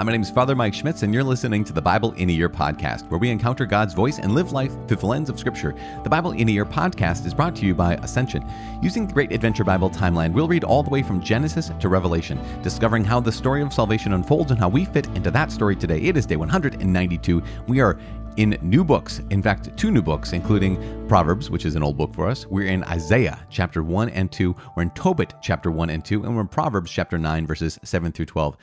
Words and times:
Hi, 0.00 0.04
my 0.04 0.12
name 0.12 0.22
is 0.22 0.30
Father 0.30 0.56
Mike 0.56 0.72
Schmitz, 0.72 1.02
and 1.02 1.12
you're 1.12 1.22
listening 1.22 1.62
to 1.62 1.74
the 1.74 1.82
Bible 1.82 2.12
in 2.12 2.30
a 2.30 2.32
Year 2.32 2.48
podcast, 2.48 3.06
where 3.10 3.18
we 3.18 3.28
encounter 3.28 3.66
God's 3.66 3.92
voice 3.92 4.18
and 4.18 4.32
live 4.32 4.50
life 4.50 4.72
through 4.88 4.96
the 4.96 5.04
lens 5.04 5.28
of 5.28 5.38
Scripture. 5.38 5.74
The 6.04 6.08
Bible 6.08 6.32
in 6.32 6.48
a 6.48 6.52
Year 6.52 6.64
podcast 6.64 7.26
is 7.26 7.34
brought 7.34 7.54
to 7.56 7.66
you 7.66 7.74
by 7.74 7.96
Ascension. 7.96 8.42
Using 8.80 9.06
the 9.06 9.12
Great 9.12 9.30
Adventure 9.30 9.62
Bible 9.62 9.90
timeline, 9.90 10.32
we'll 10.32 10.48
read 10.48 10.64
all 10.64 10.82
the 10.82 10.88
way 10.88 11.02
from 11.02 11.20
Genesis 11.20 11.70
to 11.78 11.90
Revelation, 11.90 12.40
discovering 12.62 13.04
how 13.04 13.20
the 13.20 13.30
story 13.30 13.60
of 13.60 13.74
salvation 13.74 14.14
unfolds 14.14 14.50
and 14.50 14.58
how 14.58 14.70
we 14.70 14.86
fit 14.86 15.06
into 15.08 15.30
that 15.32 15.52
story 15.52 15.76
today. 15.76 16.00
It 16.00 16.16
is 16.16 16.24
day 16.24 16.36
192. 16.36 17.42
We 17.66 17.80
are 17.80 17.98
in 18.38 18.56
new 18.62 18.84
books. 18.84 19.20
In 19.28 19.42
fact, 19.42 19.76
two 19.76 19.90
new 19.90 20.00
books, 20.00 20.32
including 20.32 21.06
Proverbs, 21.08 21.50
which 21.50 21.66
is 21.66 21.74
an 21.74 21.82
old 21.82 21.98
book 21.98 22.14
for 22.14 22.26
us. 22.26 22.46
We're 22.46 22.68
in 22.68 22.84
Isaiah 22.84 23.38
chapter 23.50 23.82
1 23.82 24.08
and 24.08 24.32
2. 24.32 24.56
We're 24.76 24.84
in 24.84 24.90
Tobit 24.92 25.34
chapter 25.42 25.70
1 25.70 25.90
and 25.90 26.02
2. 26.02 26.24
And 26.24 26.34
we're 26.34 26.40
in 26.40 26.48
Proverbs 26.48 26.90
chapter 26.90 27.18
9, 27.18 27.46
verses 27.46 27.78
7 27.82 28.12
through 28.12 28.24
12. 28.24 28.56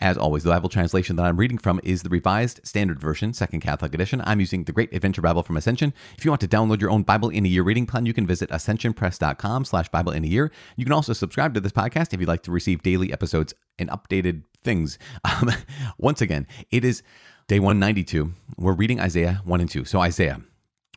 As 0.00 0.18
always, 0.18 0.42
the 0.42 0.50
Bible 0.50 0.68
translation 0.68 1.16
that 1.16 1.24
I'm 1.24 1.38
reading 1.38 1.56
from 1.56 1.80
is 1.82 2.02
the 2.02 2.10
Revised 2.10 2.60
Standard 2.64 3.00
Version, 3.00 3.32
Second 3.32 3.60
Catholic 3.60 3.94
Edition. 3.94 4.20
I'm 4.26 4.40
using 4.40 4.64
the 4.64 4.72
Great 4.72 4.92
Adventure 4.92 5.22
Bible 5.22 5.42
from 5.42 5.56
Ascension. 5.56 5.94
If 6.18 6.24
you 6.24 6.30
want 6.30 6.42
to 6.42 6.48
download 6.48 6.82
your 6.82 6.90
own 6.90 7.02
Bible 7.02 7.30
in 7.30 7.46
a 7.46 7.48
Year 7.48 7.62
reading 7.62 7.86
plan, 7.86 8.04
you 8.04 8.12
can 8.12 8.26
visit 8.26 8.50
ascensionpress.com 8.50 9.64
slash 9.64 9.88
Bible 9.88 10.12
in 10.12 10.22
a 10.22 10.26
Year. 10.26 10.52
You 10.76 10.84
can 10.84 10.92
also 10.92 11.14
subscribe 11.14 11.54
to 11.54 11.60
this 11.60 11.72
podcast 11.72 12.12
if 12.12 12.20
you'd 12.20 12.28
like 12.28 12.42
to 12.42 12.50
receive 12.50 12.82
daily 12.82 13.10
episodes 13.10 13.54
and 13.78 13.88
updated 13.88 14.42
things. 14.62 14.98
Um, 15.24 15.50
once 15.98 16.20
again, 16.20 16.46
it 16.70 16.84
is 16.84 17.02
day 17.48 17.58
192. 17.58 18.32
We're 18.58 18.74
reading 18.74 19.00
Isaiah 19.00 19.40
1 19.44 19.60
and 19.60 19.68
2. 19.68 19.84
So 19.84 20.00
Isaiah, 20.00 20.40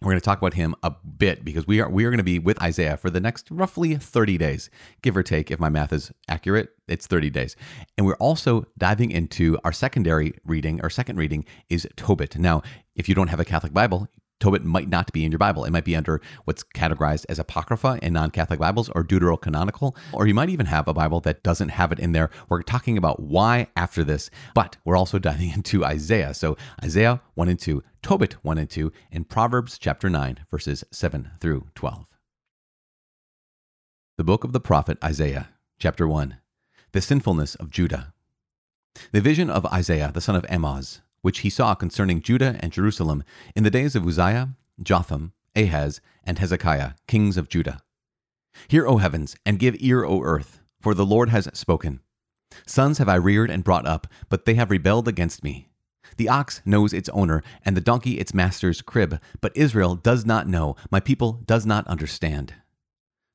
we're 0.02 0.12
going 0.12 0.20
to 0.20 0.26
talk 0.26 0.38
about 0.38 0.54
him 0.54 0.76
a 0.82 0.92
bit 0.92 1.44
because 1.44 1.68
we 1.68 1.82
are 1.82 1.90
we 1.90 2.06
are 2.06 2.10
going 2.10 2.20
to 2.20 2.24
be 2.24 2.40
with 2.40 2.62
Isaiah 2.62 2.98
for 2.98 3.10
the 3.10 3.20
next 3.20 3.50
roughly 3.52 3.96
30 3.96 4.38
days, 4.38 4.70
give 5.02 5.18
or 5.18 5.24
take 5.24 5.52
if 5.52 5.60
my 5.60 5.70
math 5.70 5.92
is 5.92 6.12
accurate, 6.28 6.70
it's 6.88 7.08
30 7.08 7.30
days. 7.30 7.56
And 7.98 8.06
we're 8.06 8.16
also 8.16 8.66
diving 8.78 9.12
into 9.12 9.58
our 9.64 9.74
secondary 9.74 10.34
reading, 10.46 10.80
our 10.82 10.90
second 10.90 11.18
reading 11.18 11.46
is 11.70 11.88
Tobit. 11.98 12.38
Now, 12.38 12.62
if 12.96 13.10
you 13.10 13.16
don't 13.16 13.28
have 13.28 13.40
a 13.40 13.46
Catholic 13.46 13.74
Bible, 13.74 14.08
Tobit 14.40 14.64
might 14.64 14.90
not 14.90 15.12
be 15.12 15.26
in 15.26 15.32
your 15.32 15.40
Bible. 15.40 15.66
It 15.66 15.72
might 15.72 15.84
be 15.84 15.96
under 15.96 16.22
what's 16.46 16.64
categorized 16.64 17.26
as 17.30 17.40
Apocrypha 17.40 18.00
in 18.02 18.14
non 18.14 18.32
Catholic 18.32 18.60
Bibles 18.60 18.90
or 18.90 19.04
Deuterocanonical, 19.04 19.96
or 20.14 20.28
you 20.28 20.34
might 20.34 20.50
even 20.50 20.66
have 20.68 20.88
a 20.88 20.94
Bible 20.94 21.20
that 21.22 21.44
doesn't 21.44 21.70
have 21.70 21.92
it 21.92 22.00
in 22.00 22.14
there. 22.14 22.30
We're 22.48 22.62
talking 22.62 22.98
about 22.98 23.20
why 23.20 23.68
after 23.76 24.04
this, 24.04 24.30
but 24.54 24.78
we're 24.86 24.98
also 24.98 25.20
diving 25.30 25.52
into 25.52 25.86
Isaiah. 25.86 26.34
So 26.34 26.58
Isaiah 26.84 27.22
1 27.36 27.50
and 27.50 27.60
2, 27.60 27.84
Tobit 28.02 28.34
1 28.44 28.58
and 28.58 28.70
2, 28.70 28.92
and 29.12 29.28
Proverbs 29.28 29.78
chapter 29.78 30.10
9, 30.10 30.46
verses 30.50 30.84
7 30.92 31.32
through 31.40 31.68
12. 31.76 32.06
The 34.18 34.24
book 34.24 34.44
of 34.44 34.54
the 34.54 34.60
prophet 34.60 34.98
Isaiah, 35.04 35.50
chapter 35.80 36.08
1, 36.08 36.38
the 36.92 37.02
sinfulness 37.02 37.56
of 37.56 37.72
Judah. 37.72 38.14
The 39.12 39.22
vision 39.22 39.50
of 39.50 39.66
Isaiah, 39.68 40.12
the 40.14 40.22
son 40.22 40.36
of 40.36 40.46
Amoz 40.50 41.02
which 41.22 41.40
he 41.40 41.50
saw 41.50 41.76
concerning 41.76 42.22
Judah 42.22 42.58
and 42.60 42.72
Jerusalem 42.72 43.24
in 43.56 43.64
the 43.64 43.70
days 43.70 43.96
of 43.96 44.06
Uzziah, 44.06 44.50
Jotham, 44.82 45.34
Ahaz, 45.56 46.02
and 46.24 46.40
Hezekiah, 46.40 46.92
kings 47.08 47.38
of 47.38 47.50
Judah. 47.50 47.82
Hear, 48.68 48.88
O 48.88 48.98
heavens, 48.98 49.36
and 49.46 49.60
give 49.60 49.76
ear, 49.80 50.04
O 50.04 50.22
earth, 50.22 50.62
for 50.82 50.94
the 50.94 51.06
Lord 51.06 51.30
has 51.30 51.50
spoken. 51.54 52.02
Sons 52.66 52.98
have 52.98 53.10
I 53.10 53.16
reared 53.16 53.52
and 53.52 53.64
brought 53.64 53.88
up, 53.88 54.08
but 54.30 54.46
they 54.46 54.56
have 54.56 54.72
rebelled 54.72 55.08
against 55.08 55.44
me. 55.44 55.70
The 56.18 56.30
ox 56.30 56.62
knows 56.66 56.94
its 56.94 57.10
owner, 57.10 57.44
and 57.64 57.78
the 57.78 57.82
donkey 57.82 58.20
its 58.20 58.34
master's 58.34 58.82
crib, 58.82 59.20
but 59.42 59.56
Israel 59.56 59.96
does 59.96 60.26
not 60.26 60.48
know, 60.48 60.76
my 60.92 61.00
people 61.00 61.44
does 61.46 61.66
not 61.66 61.88
understand. 61.88 62.56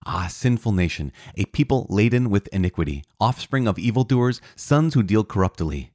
Ah, 0.06 0.27
sinful 0.28 0.72
nation, 0.72 1.12
a 1.36 1.46
people 1.46 1.86
laden 1.88 2.28
with 2.28 2.48
iniquity, 2.48 3.05
offspring 3.18 3.66
of 3.66 3.78
evildoers, 3.78 4.40
sons 4.55 4.92
who 4.92 5.02
deal 5.02 5.24
corruptly. 5.24 5.94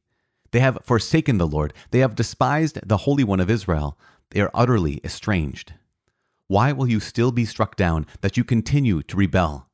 They 0.51 0.59
have 0.59 0.79
forsaken 0.83 1.37
the 1.37 1.47
Lord. 1.47 1.73
They 1.91 1.99
have 1.99 2.15
despised 2.15 2.79
the 2.85 2.97
Holy 2.97 3.23
One 3.23 3.39
of 3.39 3.49
Israel. 3.49 3.97
They 4.31 4.41
are 4.41 4.51
utterly 4.53 4.99
estranged. 5.03 5.73
Why 6.47 6.71
will 6.71 6.87
you 6.87 6.99
still 6.99 7.31
be 7.31 7.45
struck 7.45 7.75
down 7.75 8.07
that 8.21 8.37
you 8.37 8.43
continue 8.43 9.03
to 9.03 9.17
rebel? 9.17 9.69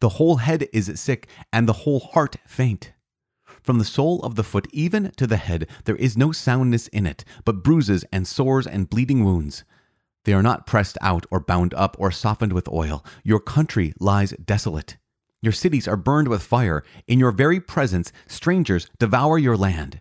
The 0.00 0.10
whole 0.10 0.36
head 0.36 0.68
is 0.72 1.00
sick 1.00 1.28
and 1.52 1.66
the 1.66 1.84
whole 1.84 2.00
heart 2.00 2.36
faint. 2.46 2.92
From 3.62 3.78
the 3.78 3.84
sole 3.84 4.20
of 4.22 4.34
the 4.34 4.44
foot 4.44 4.68
even 4.72 5.10
to 5.16 5.26
the 5.26 5.36
head, 5.36 5.66
there 5.84 5.96
is 5.96 6.16
no 6.16 6.32
soundness 6.32 6.88
in 6.88 7.06
it, 7.06 7.24
but 7.44 7.62
bruises 7.62 8.04
and 8.12 8.26
sores 8.26 8.66
and 8.66 8.88
bleeding 8.88 9.24
wounds. 9.24 9.64
They 10.24 10.32
are 10.34 10.42
not 10.42 10.66
pressed 10.66 10.98
out 11.00 11.24
or 11.30 11.40
bound 11.40 11.72
up 11.74 11.96
or 11.98 12.10
softened 12.10 12.52
with 12.52 12.68
oil. 12.68 13.04
Your 13.24 13.40
country 13.40 13.94
lies 13.98 14.32
desolate. 14.32 14.98
Your 15.40 15.52
cities 15.52 15.88
are 15.88 15.96
burned 15.96 16.28
with 16.28 16.42
fire. 16.42 16.84
In 17.06 17.18
your 17.18 17.30
very 17.30 17.60
presence, 17.60 18.12
strangers 18.26 18.90
devour 18.98 19.38
your 19.38 19.56
land. 19.56 20.00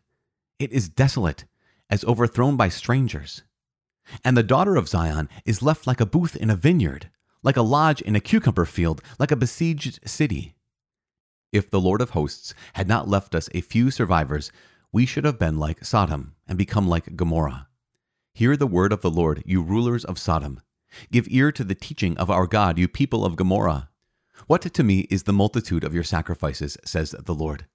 It 0.59 0.71
is 0.71 0.89
desolate, 0.89 1.45
as 1.89 2.03
overthrown 2.05 2.57
by 2.57 2.69
strangers. 2.69 3.43
And 4.23 4.35
the 4.35 4.43
daughter 4.43 4.75
of 4.75 4.87
Zion 4.87 5.29
is 5.45 5.61
left 5.61 5.85
like 5.85 5.99
a 5.99 6.05
booth 6.05 6.35
in 6.35 6.49
a 6.49 6.55
vineyard, 6.55 7.09
like 7.43 7.57
a 7.57 7.61
lodge 7.61 8.01
in 8.01 8.15
a 8.15 8.19
cucumber 8.19 8.65
field, 8.65 9.01
like 9.19 9.31
a 9.31 9.35
besieged 9.35 9.99
city. 10.09 10.55
If 11.51 11.69
the 11.69 11.79
Lord 11.79 12.01
of 12.01 12.11
hosts 12.11 12.53
had 12.73 12.87
not 12.87 13.07
left 13.07 13.35
us 13.35 13.49
a 13.53 13.61
few 13.61 13.91
survivors, 13.91 14.51
we 14.91 15.05
should 15.05 15.25
have 15.25 15.39
been 15.39 15.59
like 15.59 15.85
Sodom 15.85 16.35
and 16.47 16.57
become 16.57 16.87
like 16.87 17.15
Gomorrah. 17.15 17.67
Hear 18.33 18.57
the 18.57 18.67
word 18.67 18.91
of 18.91 19.01
the 19.01 19.11
Lord, 19.11 19.43
you 19.45 19.61
rulers 19.61 20.05
of 20.05 20.19
Sodom. 20.19 20.61
Give 21.11 21.27
ear 21.29 21.51
to 21.51 21.63
the 21.63 21.75
teaching 21.75 22.17
of 22.17 22.31
our 22.31 22.47
God, 22.47 22.77
you 22.77 22.87
people 22.87 23.25
of 23.25 23.35
Gomorrah. 23.35 23.89
What 24.47 24.61
to 24.61 24.83
me 24.83 25.01
is 25.09 25.23
the 25.23 25.33
multitude 25.33 25.83
of 25.83 25.93
your 25.93 26.03
sacrifices, 26.03 26.77
says 26.85 27.11
the 27.11 27.35
Lord. 27.35 27.65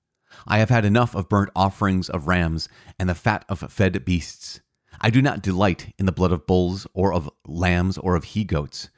I 0.47 0.59
have 0.59 0.71
had 0.71 0.85
enough 0.85 1.15
of 1.15 1.29
burnt 1.29 1.51
offerings 1.55 2.09
of 2.09 2.27
rams 2.27 2.69
and 2.99 3.09
the 3.09 3.15
fat 3.15 3.45
of 3.49 3.61
fed 3.61 4.05
beasts. 4.05 4.61
I 5.01 5.11
do 5.11 5.23
not 5.23 5.43
delight 5.43 5.95
in 5.99 6.07
the 6.07 6.13
blood 6.13 6.33
of 6.33 6.47
bulls 6.47 6.87
or 6.95 7.13
of 7.13 7.31
lambs 7.47 7.99
or 7.99 8.15
of 8.15 8.25
he 8.25 8.45
goats. 8.45 8.91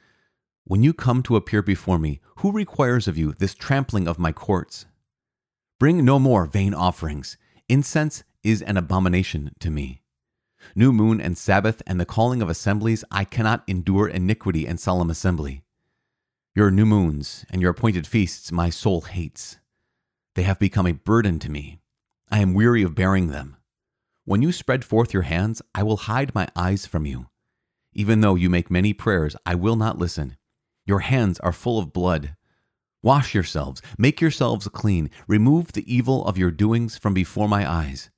When 0.63 0.83
you 0.83 0.93
come 0.93 1.21
to 1.23 1.35
appear 1.35 1.61
before 1.61 1.99
me, 1.99 2.21
who 2.37 2.51
requires 2.51 3.07
of 3.07 3.17
you 3.17 3.33
this 3.33 3.53
trampling 3.53 4.07
of 4.07 4.19
my 4.19 4.31
courts? 4.31 4.85
Bring 5.79 6.03
no 6.03 6.19
more 6.19 6.45
vain 6.45 6.73
offerings. 6.73 7.37
Incense 7.69 8.23
is 8.43 8.61
an 8.61 8.77
abomination 8.77 9.51
to 9.59 9.69
me. 9.69 10.01
New 10.75 10.91
moon 10.91 11.21
and 11.21 11.37
Sabbath 11.37 11.81
and 11.85 11.99
the 11.99 12.05
calling 12.05 12.41
of 12.41 12.49
assemblies, 12.49 13.03
I 13.11 13.23
cannot 13.23 13.63
endure 13.67 14.07
iniquity 14.07 14.65
and 14.67 14.79
solemn 14.79 15.09
assembly. 15.09 15.63
Your 16.55 16.71
new 16.71 16.85
moons 16.85 17.45
and 17.49 17.61
your 17.61 17.71
appointed 17.71 18.07
feasts 18.07 18.51
my 18.51 18.69
soul 18.69 19.01
hates. 19.01 19.57
They 20.35 20.43
have 20.43 20.59
become 20.59 20.85
a 20.85 20.91
burden 20.91 21.39
to 21.39 21.49
me. 21.49 21.79
I 22.29 22.39
am 22.39 22.53
weary 22.53 22.83
of 22.83 22.93
bearing 22.93 23.27
them. 23.27 23.55
When 24.25 24.41
you 24.41 24.51
spread 24.51 24.83
forth 24.83 25.13
your 25.13 25.23
hands, 25.23 25.61
I 25.73 25.83
will 25.83 25.97
hide 25.97 26.35
my 26.35 26.49
eyes 26.55 26.85
from 26.85 27.05
you. 27.05 27.27
Even 27.93 28.19
though 28.19 28.35
you 28.35 28.49
make 28.49 28.69
many 28.69 28.93
prayers, 28.93 29.37
I 29.45 29.55
will 29.55 29.77
not 29.77 29.97
listen. 29.97 30.35
Your 30.85 30.99
hands 30.99 31.39
are 31.39 31.53
full 31.53 31.79
of 31.79 31.93
blood. 31.93 32.35
Wash 33.01 33.33
yourselves, 33.33 33.81
make 33.97 34.19
yourselves 34.19 34.67
clean, 34.67 35.09
remove 35.27 35.71
the 35.71 35.93
evil 35.93 36.25
of 36.25 36.37
your 36.37 36.51
doings 36.51 36.97
from 36.97 37.13
before 37.13 37.47
my 37.47 37.69
eyes. 37.69 38.09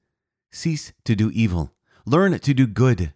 Cease 0.52 0.94
to 1.06 1.16
do 1.16 1.30
evil, 1.32 1.74
learn 2.06 2.40
to 2.40 2.54
do 2.54 2.66
good. 2.66 3.14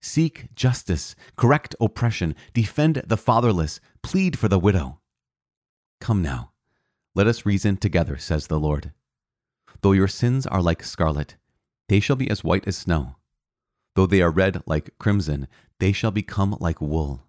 Seek 0.00 0.52
justice, 0.56 1.14
correct 1.36 1.76
oppression, 1.80 2.34
defend 2.54 3.02
the 3.06 3.16
fatherless, 3.16 3.78
plead 4.02 4.36
for 4.36 4.48
the 4.48 4.58
widow. 4.58 5.00
Come 6.00 6.22
now 6.22 6.51
let 7.14 7.26
us 7.26 7.44
reason 7.44 7.76
together, 7.76 8.16
says 8.16 8.46
the 8.46 8.58
Lord. 8.58 8.92
Though 9.82 9.92
your 9.92 10.08
sins 10.08 10.46
are 10.46 10.62
like 10.62 10.82
scarlet, 10.82 11.36
they 11.88 12.00
shall 12.00 12.16
be 12.16 12.30
as 12.30 12.44
white 12.44 12.66
as 12.66 12.76
snow. 12.76 13.16
Though 13.94 14.06
they 14.06 14.22
are 14.22 14.30
red 14.30 14.62
like 14.66 14.96
crimson, 14.98 15.48
they 15.78 15.92
shall 15.92 16.10
become 16.10 16.56
like 16.60 16.80
wool. 16.80 17.22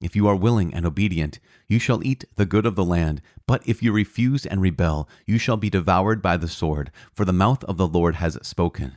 If 0.00 0.14
you 0.14 0.28
are 0.28 0.36
willing 0.36 0.74
and 0.74 0.84
obedient, 0.84 1.40
you 1.66 1.78
shall 1.78 2.04
eat 2.04 2.24
the 2.36 2.46
good 2.46 2.66
of 2.66 2.76
the 2.76 2.84
land. 2.84 3.22
But 3.46 3.66
if 3.66 3.82
you 3.82 3.90
refuse 3.90 4.44
and 4.44 4.60
rebel, 4.60 5.08
you 5.26 5.38
shall 5.38 5.56
be 5.56 5.70
devoured 5.70 6.20
by 6.20 6.36
the 6.36 6.48
sword, 6.48 6.90
for 7.12 7.24
the 7.24 7.32
mouth 7.32 7.64
of 7.64 7.78
the 7.78 7.88
Lord 7.88 8.16
has 8.16 8.38
spoken. 8.42 8.96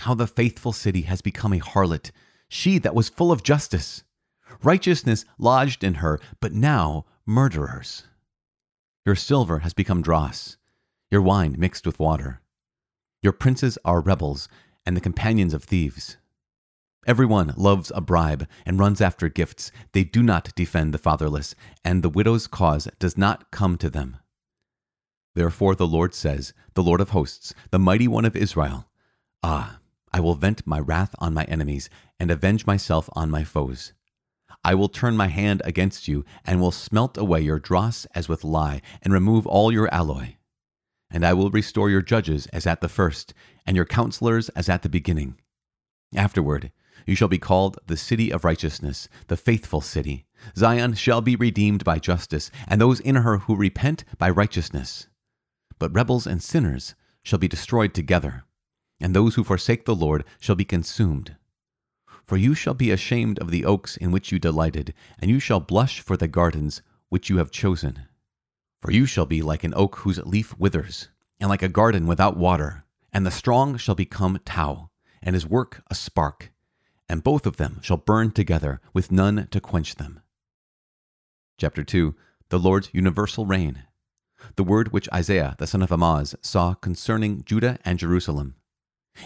How 0.00 0.14
the 0.14 0.26
faithful 0.26 0.72
city 0.72 1.02
has 1.02 1.20
become 1.20 1.52
a 1.52 1.58
harlot, 1.58 2.12
she 2.48 2.78
that 2.78 2.94
was 2.94 3.08
full 3.08 3.32
of 3.32 3.42
justice. 3.42 4.04
Righteousness 4.62 5.24
lodged 5.38 5.84
in 5.84 5.94
her, 5.94 6.20
but 6.40 6.52
now 6.52 7.04
murderers. 7.26 8.04
Your 9.10 9.16
silver 9.16 9.58
has 9.58 9.74
become 9.74 10.02
dross, 10.02 10.56
your 11.10 11.20
wine 11.20 11.56
mixed 11.58 11.84
with 11.84 11.98
water. 11.98 12.42
Your 13.24 13.32
princes 13.32 13.76
are 13.84 14.00
rebels 14.00 14.48
and 14.86 14.96
the 14.96 15.00
companions 15.00 15.52
of 15.52 15.64
thieves. 15.64 16.16
Everyone 17.08 17.52
loves 17.56 17.90
a 17.92 18.00
bribe 18.00 18.46
and 18.64 18.78
runs 18.78 19.00
after 19.00 19.28
gifts. 19.28 19.72
They 19.90 20.04
do 20.04 20.22
not 20.22 20.54
defend 20.54 20.94
the 20.94 20.98
fatherless, 20.98 21.56
and 21.84 22.04
the 22.04 22.08
widow's 22.08 22.46
cause 22.46 22.86
does 23.00 23.18
not 23.18 23.50
come 23.50 23.76
to 23.78 23.90
them. 23.90 24.16
Therefore, 25.34 25.74
the 25.74 25.88
Lord 25.88 26.14
says, 26.14 26.52
the 26.74 26.82
Lord 26.84 27.00
of 27.00 27.10
hosts, 27.10 27.52
the 27.72 27.80
mighty 27.80 28.06
one 28.06 28.24
of 28.24 28.36
Israel 28.36 28.86
Ah, 29.42 29.80
I 30.12 30.20
will 30.20 30.36
vent 30.36 30.64
my 30.68 30.78
wrath 30.78 31.16
on 31.18 31.34
my 31.34 31.42
enemies 31.46 31.90
and 32.20 32.30
avenge 32.30 32.64
myself 32.64 33.10
on 33.14 33.28
my 33.28 33.42
foes. 33.42 33.92
I 34.62 34.74
will 34.74 34.88
turn 34.88 35.16
my 35.16 35.28
hand 35.28 35.62
against 35.64 36.06
you, 36.08 36.24
and 36.44 36.60
will 36.60 36.70
smelt 36.70 37.16
away 37.16 37.40
your 37.40 37.58
dross 37.58 38.06
as 38.14 38.28
with 38.28 38.44
lye, 38.44 38.82
and 39.02 39.12
remove 39.12 39.46
all 39.46 39.72
your 39.72 39.92
alloy. 39.92 40.36
and 41.10 41.24
I 41.26 41.32
will 41.32 41.50
restore 41.50 41.90
your 41.90 42.02
judges 42.02 42.46
as 42.46 42.66
at 42.66 42.80
the 42.80 42.88
first, 42.88 43.34
and 43.66 43.76
your 43.76 43.84
counselors 43.84 44.48
as 44.50 44.68
at 44.68 44.82
the 44.82 44.88
beginning. 44.88 45.36
Afterward, 46.14 46.70
you 47.06 47.14
shall 47.14 47.28
be 47.28 47.38
called 47.38 47.78
the 47.86 47.96
city 47.96 48.30
of 48.30 48.44
righteousness, 48.44 49.08
the 49.26 49.36
faithful 49.36 49.80
city. 49.80 50.26
Zion 50.56 50.94
shall 50.94 51.20
be 51.20 51.36
redeemed 51.36 51.84
by 51.84 51.98
justice, 51.98 52.50
and 52.68 52.80
those 52.80 53.00
in 53.00 53.16
her 53.16 53.38
who 53.38 53.56
repent 53.56 54.04
by 54.18 54.30
righteousness. 54.30 55.08
But 55.78 55.92
rebels 55.94 56.26
and 56.26 56.42
sinners 56.42 56.94
shall 57.22 57.38
be 57.38 57.48
destroyed 57.48 57.94
together, 57.94 58.44
and 59.00 59.14
those 59.14 59.34
who 59.34 59.44
forsake 59.44 59.86
the 59.86 59.94
Lord 59.94 60.24
shall 60.38 60.56
be 60.56 60.64
consumed. 60.64 61.36
For 62.30 62.36
you 62.36 62.54
shall 62.54 62.74
be 62.74 62.92
ashamed 62.92 63.40
of 63.40 63.50
the 63.50 63.64
oaks 63.64 63.96
in 63.96 64.12
which 64.12 64.30
you 64.30 64.38
delighted, 64.38 64.94
and 65.18 65.28
you 65.28 65.40
shall 65.40 65.58
blush 65.58 65.98
for 65.98 66.16
the 66.16 66.28
gardens 66.28 66.80
which 67.08 67.28
you 67.28 67.38
have 67.38 67.50
chosen. 67.50 68.04
For 68.80 68.92
you 68.92 69.04
shall 69.04 69.26
be 69.26 69.42
like 69.42 69.64
an 69.64 69.74
oak 69.74 69.96
whose 69.96 70.24
leaf 70.24 70.56
withers, 70.56 71.08
and 71.40 71.50
like 71.50 71.64
a 71.64 71.68
garden 71.68 72.06
without 72.06 72.36
water, 72.36 72.84
and 73.12 73.26
the 73.26 73.32
strong 73.32 73.76
shall 73.76 73.96
become 73.96 74.38
tow, 74.44 74.90
and 75.20 75.34
his 75.34 75.44
work 75.44 75.82
a 75.90 75.96
spark, 75.96 76.52
and 77.08 77.24
both 77.24 77.46
of 77.46 77.56
them 77.56 77.80
shall 77.82 77.96
burn 77.96 78.30
together, 78.30 78.80
with 78.94 79.10
none 79.10 79.48
to 79.50 79.60
quench 79.60 79.96
them. 79.96 80.20
Chapter 81.58 81.82
2 81.82 82.14
The 82.50 82.60
Lord's 82.60 82.90
Universal 82.92 83.46
Reign. 83.46 83.86
The 84.54 84.62
word 84.62 84.92
which 84.92 85.08
Isaiah 85.12 85.56
the 85.58 85.66
son 85.66 85.82
of 85.82 85.90
Amoz 85.90 86.36
saw 86.42 86.74
concerning 86.74 87.42
Judah 87.42 87.80
and 87.84 87.98
Jerusalem. 87.98 88.54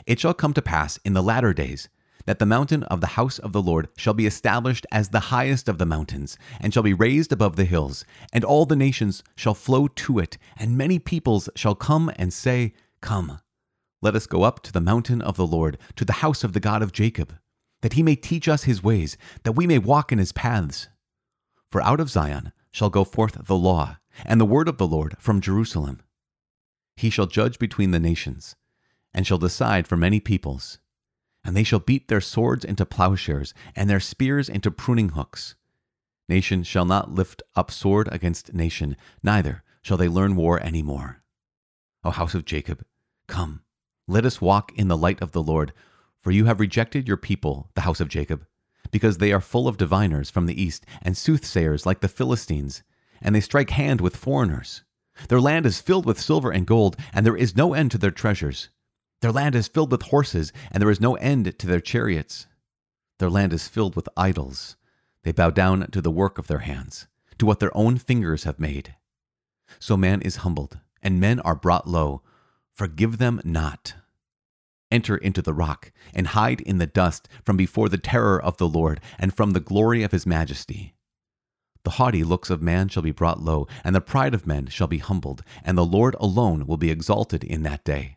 It 0.06 0.18
shall 0.20 0.32
come 0.32 0.54
to 0.54 0.62
pass 0.62 0.98
in 1.04 1.12
the 1.12 1.22
latter 1.22 1.52
days 1.52 1.90
that 2.26 2.38
the 2.38 2.46
mountain 2.46 2.82
of 2.84 3.00
the 3.00 3.08
house 3.08 3.38
of 3.38 3.52
the 3.52 3.62
Lord 3.62 3.88
shall 3.96 4.14
be 4.14 4.26
established 4.26 4.86
as 4.90 5.08
the 5.08 5.20
highest 5.20 5.68
of 5.68 5.78
the 5.78 5.86
mountains, 5.86 6.38
and 6.60 6.72
shall 6.72 6.82
be 6.82 6.94
raised 6.94 7.32
above 7.32 7.56
the 7.56 7.64
hills, 7.64 8.04
and 8.32 8.44
all 8.44 8.64
the 8.64 8.76
nations 8.76 9.22
shall 9.36 9.54
flow 9.54 9.88
to 9.88 10.18
it, 10.18 10.38
and 10.56 10.76
many 10.76 10.98
peoples 10.98 11.48
shall 11.54 11.74
come 11.74 12.10
and 12.16 12.32
say, 12.32 12.72
Come, 13.00 13.40
let 14.00 14.14
us 14.14 14.26
go 14.26 14.42
up 14.42 14.62
to 14.62 14.72
the 14.72 14.80
mountain 14.80 15.20
of 15.20 15.36
the 15.36 15.46
Lord, 15.46 15.78
to 15.96 16.04
the 16.04 16.14
house 16.14 16.44
of 16.44 16.52
the 16.52 16.60
God 16.60 16.82
of 16.82 16.92
Jacob, 16.92 17.38
that 17.82 17.94
he 17.94 18.02
may 18.02 18.16
teach 18.16 18.48
us 18.48 18.64
his 18.64 18.82
ways, 18.82 19.16
that 19.42 19.52
we 19.52 19.66
may 19.66 19.78
walk 19.78 20.10
in 20.10 20.18
his 20.18 20.32
paths. 20.32 20.88
For 21.70 21.82
out 21.82 22.00
of 22.00 22.10
Zion 22.10 22.52
shall 22.70 22.90
go 22.90 23.04
forth 23.04 23.46
the 23.46 23.56
law, 23.56 23.98
and 24.24 24.40
the 24.40 24.46
word 24.46 24.68
of 24.68 24.78
the 24.78 24.86
Lord 24.86 25.16
from 25.18 25.40
Jerusalem. 25.40 26.00
He 26.96 27.10
shall 27.10 27.26
judge 27.26 27.58
between 27.58 27.90
the 27.90 28.00
nations, 28.00 28.56
and 29.12 29.26
shall 29.26 29.38
decide 29.38 29.86
for 29.86 29.96
many 29.96 30.20
peoples 30.20 30.78
and 31.44 31.56
they 31.56 31.62
shall 31.62 31.78
beat 31.78 32.08
their 32.08 32.20
swords 32.20 32.64
into 32.64 32.86
plowshares, 32.86 33.52
and 33.76 33.88
their 33.88 34.00
spears 34.00 34.48
into 34.48 34.70
pruning 34.70 35.10
hooks. 35.10 35.54
Nation 36.28 36.62
shall 36.62 36.86
not 36.86 37.10
lift 37.10 37.42
up 37.54 37.70
sword 37.70 38.08
against 38.10 38.54
nation, 38.54 38.96
neither 39.22 39.62
shall 39.82 39.96
they 39.98 40.08
learn 40.08 40.36
war 40.36 40.60
any 40.62 40.82
more. 40.82 41.22
O 42.02 42.10
house 42.10 42.34
of 42.34 42.44
Jacob, 42.44 42.84
come, 43.26 43.62
let 44.08 44.24
us 44.24 44.40
walk 44.40 44.72
in 44.74 44.88
the 44.88 44.96
light 44.96 45.20
of 45.20 45.32
the 45.32 45.42
Lord, 45.42 45.72
for 46.20 46.30
you 46.30 46.46
have 46.46 46.60
rejected 46.60 47.06
your 47.06 47.16
people, 47.18 47.70
the 47.74 47.82
house 47.82 48.00
of 48.00 48.08
Jacob, 48.08 48.46
because 48.90 49.18
they 49.18 49.32
are 49.32 49.40
full 49.40 49.68
of 49.68 49.76
diviners 49.76 50.30
from 50.30 50.46
the 50.46 50.60
east, 50.60 50.86
and 51.02 51.16
soothsayers 51.16 51.84
like 51.84 52.00
the 52.00 52.08
Philistines, 52.08 52.82
and 53.20 53.34
they 53.34 53.40
strike 53.40 53.70
hand 53.70 54.00
with 54.00 54.16
foreigners. 54.16 54.82
Their 55.28 55.40
land 55.40 55.66
is 55.66 55.80
filled 55.80 56.06
with 56.06 56.20
silver 56.20 56.50
and 56.50 56.66
gold, 56.66 56.96
and 57.12 57.24
there 57.24 57.36
is 57.36 57.56
no 57.56 57.74
end 57.74 57.90
to 57.92 57.98
their 57.98 58.10
treasures. 58.10 58.70
Their 59.20 59.32
land 59.32 59.54
is 59.54 59.68
filled 59.68 59.90
with 59.90 60.02
horses, 60.02 60.52
and 60.70 60.82
there 60.82 60.90
is 60.90 61.00
no 61.00 61.14
end 61.16 61.58
to 61.58 61.66
their 61.66 61.80
chariots. 61.80 62.46
Their 63.18 63.30
land 63.30 63.52
is 63.52 63.68
filled 63.68 63.96
with 63.96 64.08
idols. 64.16 64.76
They 65.22 65.32
bow 65.32 65.50
down 65.50 65.90
to 65.90 66.02
the 66.02 66.10
work 66.10 66.38
of 66.38 66.46
their 66.46 66.58
hands, 66.60 67.06
to 67.38 67.46
what 67.46 67.60
their 67.60 67.74
own 67.76 67.96
fingers 67.96 68.44
have 68.44 68.60
made. 68.60 68.96
So 69.78 69.96
man 69.96 70.20
is 70.20 70.36
humbled, 70.36 70.78
and 71.02 71.20
men 71.20 71.40
are 71.40 71.54
brought 71.54 71.88
low. 71.88 72.22
Forgive 72.74 73.18
them 73.18 73.40
not. 73.44 73.94
Enter 74.90 75.16
into 75.16 75.42
the 75.42 75.54
rock, 75.54 75.92
and 76.12 76.28
hide 76.28 76.60
in 76.60 76.78
the 76.78 76.86
dust 76.86 77.28
from 77.42 77.56
before 77.56 77.88
the 77.88 77.98
terror 77.98 78.40
of 78.40 78.58
the 78.58 78.68
Lord, 78.68 79.00
and 79.18 79.34
from 79.34 79.52
the 79.52 79.60
glory 79.60 80.02
of 80.02 80.12
his 80.12 80.26
majesty. 80.26 80.94
The 81.84 81.92
haughty 81.92 82.24
looks 82.24 82.50
of 82.50 82.62
man 82.62 82.88
shall 82.88 83.02
be 83.02 83.10
brought 83.10 83.42
low, 83.42 83.66
and 83.82 83.94
the 83.94 84.00
pride 84.00 84.34
of 84.34 84.46
men 84.46 84.66
shall 84.66 84.86
be 84.86 84.98
humbled, 84.98 85.42
and 85.64 85.76
the 85.76 85.84
Lord 85.84 86.16
alone 86.18 86.66
will 86.66 86.76
be 86.76 86.90
exalted 86.90 87.44
in 87.44 87.62
that 87.62 87.84
day. 87.84 88.16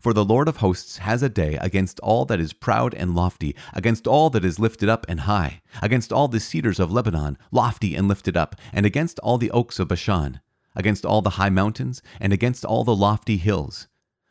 For 0.00 0.12
the 0.12 0.24
Lord 0.24 0.48
of 0.48 0.58
hosts 0.58 0.98
has 0.98 1.22
a 1.22 1.28
day 1.28 1.56
against 1.60 1.98
all 2.00 2.24
that 2.26 2.38
is 2.38 2.52
proud 2.52 2.94
and 2.94 3.16
lofty, 3.16 3.56
against 3.72 4.06
all 4.06 4.30
that 4.30 4.44
is 4.44 4.60
lifted 4.60 4.88
up 4.88 5.04
and 5.08 5.20
high, 5.20 5.60
against 5.80 6.12
all 6.12 6.28
the 6.28 6.38
cedars 6.38 6.78
of 6.78 6.92
Lebanon, 6.92 7.36
lofty 7.50 7.96
and 7.96 8.06
lifted 8.06 8.36
up, 8.36 8.54
and 8.72 8.86
against 8.86 9.18
all 9.20 9.38
the 9.38 9.50
oaks 9.50 9.80
of 9.80 9.88
Bashan, 9.88 10.40
against 10.76 11.04
all 11.04 11.20
the 11.20 11.30
high 11.30 11.50
mountains, 11.50 12.00
and 12.20 12.32
against 12.32 12.64
all 12.64 12.84
the 12.84 12.94
lofty 12.94 13.38
hills, 13.38 13.88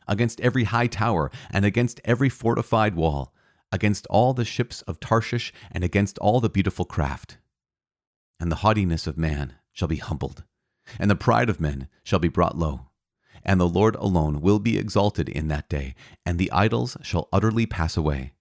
against 0.08 0.40
every 0.40 0.64
high 0.64 0.86
tower, 0.86 1.30
and 1.50 1.66
against 1.66 2.00
every 2.04 2.30
fortified 2.30 2.94
wall, 2.94 3.34
against 3.70 4.06
all 4.06 4.32
the 4.32 4.46
ships 4.46 4.80
of 4.82 5.00
Tarshish, 5.00 5.52
and 5.70 5.84
against 5.84 6.18
all 6.18 6.40
the 6.40 6.50
beautiful 6.50 6.86
craft. 6.86 7.36
And 8.40 8.50
the 8.50 8.56
haughtiness 8.56 9.06
of 9.06 9.18
man 9.18 9.54
shall 9.72 9.88
be 9.88 9.96
humbled, 9.96 10.44
and 10.98 11.10
the 11.10 11.16
pride 11.16 11.50
of 11.50 11.60
men 11.60 11.88
shall 12.02 12.18
be 12.18 12.28
brought 12.28 12.56
low 12.56 12.88
and 13.44 13.60
the 13.60 13.68
Lord 13.68 13.96
alone 13.96 14.40
will 14.40 14.58
be 14.58 14.78
exalted 14.78 15.28
in 15.28 15.48
that 15.48 15.68
day, 15.68 15.94
and 16.24 16.38
the 16.38 16.50
idols 16.52 16.96
shall 17.02 17.28
utterly 17.32 17.66
pass 17.66 17.96
away. 17.96 18.32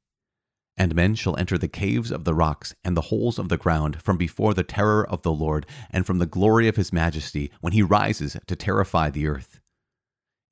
And 0.77 0.95
men 0.95 1.15
shall 1.15 1.37
enter 1.37 1.57
the 1.57 1.67
caves 1.67 2.11
of 2.11 2.23
the 2.23 2.33
rocks 2.33 2.73
and 2.83 2.95
the 2.95 3.01
holes 3.01 3.37
of 3.37 3.49
the 3.49 3.57
ground 3.57 4.01
from 4.01 4.17
before 4.17 4.53
the 4.53 4.63
terror 4.63 5.05
of 5.07 5.21
the 5.21 5.31
Lord 5.31 5.65
and 5.89 6.05
from 6.05 6.17
the 6.17 6.25
glory 6.25 6.67
of 6.67 6.75
his 6.75 6.93
majesty 6.93 7.51
when 7.61 7.73
he 7.73 7.83
rises 7.83 8.37
to 8.47 8.55
terrify 8.55 9.09
the 9.09 9.27
earth. 9.27 9.59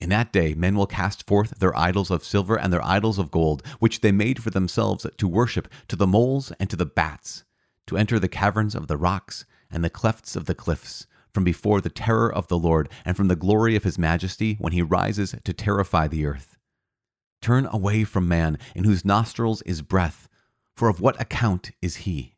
In 0.02 0.10
that 0.10 0.32
day 0.32 0.54
men 0.54 0.76
will 0.76 0.88
cast 0.88 1.28
forth 1.28 1.60
their 1.60 1.76
idols 1.78 2.10
of 2.10 2.24
silver 2.24 2.58
and 2.58 2.72
their 2.72 2.86
idols 2.86 3.18
of 3.18 3.32
gold, 3.32 3.66
which 3.80 4.02
they 4.02 4.12
made 4.12 4.42
for 4.42 4.50
themselves 4.50 5.06
to 5.18 5.28
worship 5.28 5.68
to 5.88 5.96
the 5.96 6.08
moles 6.08 6.52
and 6.60 6.70
to 6.70 6.76
the 6.76 6.86
bats, 6.86 7.44
to 7.88 7.98
enter 7.98 8.20
the 8.20 8.30
caverns 8.30 8.76
of 8.76 8.88
the 8.88 8.98
rocks 8.98 9.46
and 9.70 9.84
the 9.84 9.90
clefts 9.90 10.36
of 10.36 10.46
the 10.46 10.56
cliffs, 10.56 11.06
from 11.34 11.44
before 11.44 11.82
the 11.82 11.90
terror 11.90 12.34
of 12.34 12.48
the 12.48 12.58
Lord 12.58 12.90
and 13.06 13.16
from 13.16 13.28
the 13.28 13.36
glory 13.36 13.76
of 13.76 13.84
his 13.84 13.98
majesty 13.98 14.56
when 14.60 14.74
he 14.74 14.82
rises 14.82 15.36
to 15.44 15.54
terrify 15.54 16.08
the 16.08 16.26
earth. 16.26 16.58
Turn 17.42 17.68
away 17.72 18.04
from 18.04 18.28
man, 18.28 18.58
in 18.76 18.84
whose 18.84 19.06
nostrils 19.06 19.62
is 19.62 19.82
breath, 19.82 20.28
for 20.76 20.90
of 20.90 21.00
what 21.00 21.20
account 21.22 21.72
is 21.82 21.98
he? 21.98 22.36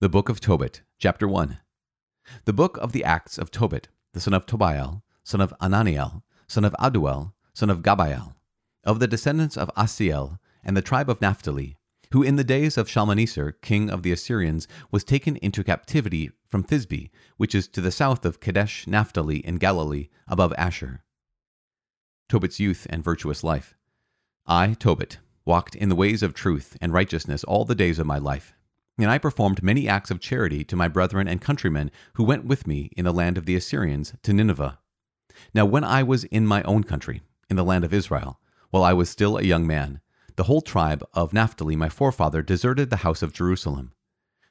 The 0.00 0.08
Book 0.08 0.28
of 0.28 0.40
Tobit, 0.40 0.82
Chapter 0.98 1.26
1. 1.26 1.58
The 2.44 2.52
Book 2.52 2.76
of 2.78 2.92
the 2.92 3.04
Acts 3.04 3.38
of 3.38 3.50
Tobit, 3.50 3.88
the 4.12 4.20
son 4.20 4.34
of 4.34 4.46
Tobiel, 4.46 5.02
son 5.24 5.40
of 5.40 5.54
Ananiel, 5.60 6.22
son 6.46 6.64
of 6.64 6.74
Aduel, 6.78 7.32
son 7.54 7.70
of 7.70 7.82
Gabael, 7.82 8.34
of 8.84 9.00
the 9.00 9.08
descendants 9.08 9.56
of 9.56 9.70
Asiel, 9.76 10.38
and 10.64 10.76
the 10.76 10.82
tribe 10.82 11.08
of 11.08 11.20
Naphtali, 11.20 11.77
who 12.12 12.22
in 12.22 12.36
the 12.36 12.44
days 12.44 12.78
of 12.78 12.88
Shalmaneser, 12.88 13.52
king 13.52 13.90
of 13.90 14.02
the 14.02 14.12
Assyrians, 14.12 14.66
was 14.90 15.04
taken 15.04 15.36
into 15.36 15.64
captivity 15.64 16.30
from 16.46 16.64
Thisbe, 16.64 17.10
which 17.36 17.54
is 17.54 17.68
to 17.68 17.80
the 17.80 17.90
south 17.90 18.24
of 18.24 18.40
Kadesh 18.40 18.86
Naphtali 18.86 19.38
in 19.38 19.56
Galilee, 19.56 20.08
above 20.26 20.54
Asher. 20.56 21.04
Tobit's 22.28 22.60
youth 22.60 22.86
and 22.90 23.04
virtuous 23.04 23.42
life. 23.44 23.74
I, 24.46 24.74
Tobit, 24.74 25.18
walked 25.44 25.74
in 25.74 25.88
the 25.88 25.96
ways 25.96 26.22
of 26.22 26.34
truth 26.34 26.76
and 26.80 26.92
righteousness 26.92 27.44
all 27.44 27.64
the 27.64 27.74
days 27.74 27.98
of 27.98 28.06
my 28.06 28.18
life. 28.18 28.54
And 28.98 29.10
I 29.10 29.18
performed 29.18 29.62
many 29.62 29.88
acts 29.88 30.10
of 30.10 30.20
charity 30.20 30.64
to 30.64 30.76
my 30.76 30.88
brethren 30.88 31.28
and 31.28 31.40
countrymen 31.40 31.90
who 32.14 32.24
went 32.24 32.44
with 32.44 32.66
me 32.66 32.90
in 32.96 33.04
the 33.04 33.12
land 33.12 33.38
of 33.38 33.46
the 33.46 33.56
Assyrians 33.56 34.14
to 34.22 34.32
Nineveh. 34.32 34.78
Now, 35.54 35.64
when 35.64 35.84
I 35.84 36.02
was 36.02 36.24
in 36.24 36.46
my 36.46 36.62
own 36.64 36.84
country, 36.84 37.22
in 37.48 37.56
the 37.56 37.64
land 37.64 37.84
of 37.84 37.94
Israel, 37.94 38.40
while 38.70 38.82
I 38.82 38.92
was 38.92 39.08
still 39.08 39.38
a 39.38 39.42
young 39.42 39.66
man, 39.66 40.00
the 40.38 40.44
whole 40.44 40.60
tribe 40.60 41.04
of 41.14 41.32
Naphtali, 41.32 41.74
my 41.74 41.88
forefather, 41.88 42.42
deserted 42.42 42.90
the 42.90 42.98
house 42.98 43.22
of 43.22 43.32
Jerusalem. 43.32 43.90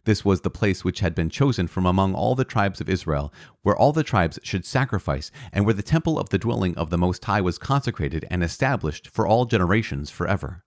This 0.04 0.26
was 0.26 0.42
the 0.42 0.50
place 0.50 0.84
which 0.84 1.00
had 1.00 1.16
been 1.16 1.30
chosen 1.30 1.66
from 1.66 1.86
among 1.86 2.14
all 2.14 2.36
the 2.36 2.44
tribes 2.44 2.82
of 2.82 2.90
Israel, 2.90 3.34
where 3.62 3.76
all 3.76 3.94
the 3.94 4.04
tribes 4.04 4.38
should 4.44 4.66
sacrifice, 4.66 5.32
and 5.54 5.66
where 5.66 5.74
the 5.74 5.82
temple 5.82 6.20
of 6.20 6.28
the 6.28 6.38
dwelling 6.38 6.78
of 6.78 6.90
the 6.90 6.98
Most 6.98 7.24
High 7.24 7.40
was 7.40 7.58
consecrated 7.58 8.26
and 8.30 8.44
established 8.44 9.08
for 9.08 9.26
all 9.26 9.46
generations 9.46 10.10
forever. 10.10 10.66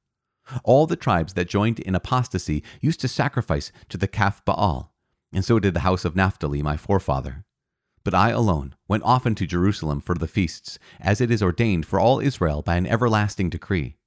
All 0.65 0.87
the 0.87 0.97
tribes 0.97 1.35
that 1.35 1.50
joined 1.50 1.81
in 1.81 1.95
apostasy 1.95 2.65
used 2.81 3.00
to 3.00 3.09
sacrifice 3.09 3.73
to 3.91 3.99
the 3.99 4.09
calf 4.09 4.43
Baal, 4.47 4.95
and 5.35 5.45
so 5.45 5.59
did 5.59 5.75
the 5.75 5.81
house 5.81 6.07
of 6.07 6.17
Naphtali, 6.17 6.62
my 6.62 6.79
forefather. 6.79 7.45
But 8.05 8.15
I 8.15 8.31
alone 8.31 8.75
went 8.89 9.03
often 9.05 9.35
to 9.35 9.47
Jerusalem 9.47 10.00
for 10.00 10.15
the 10.15 10.27
feasts, 10.27 10.79
as 10.99 11.21
it 11.21 11.31
is 11.31 11.43
ordained 11.43 11.85
for 11.85 12.00
all 12.00 12.21
Israel 12.21 12.62
by 12.62 12.77
an 12.77 12.87
everlasting 12.87 13.50
decree. 13.50 13.99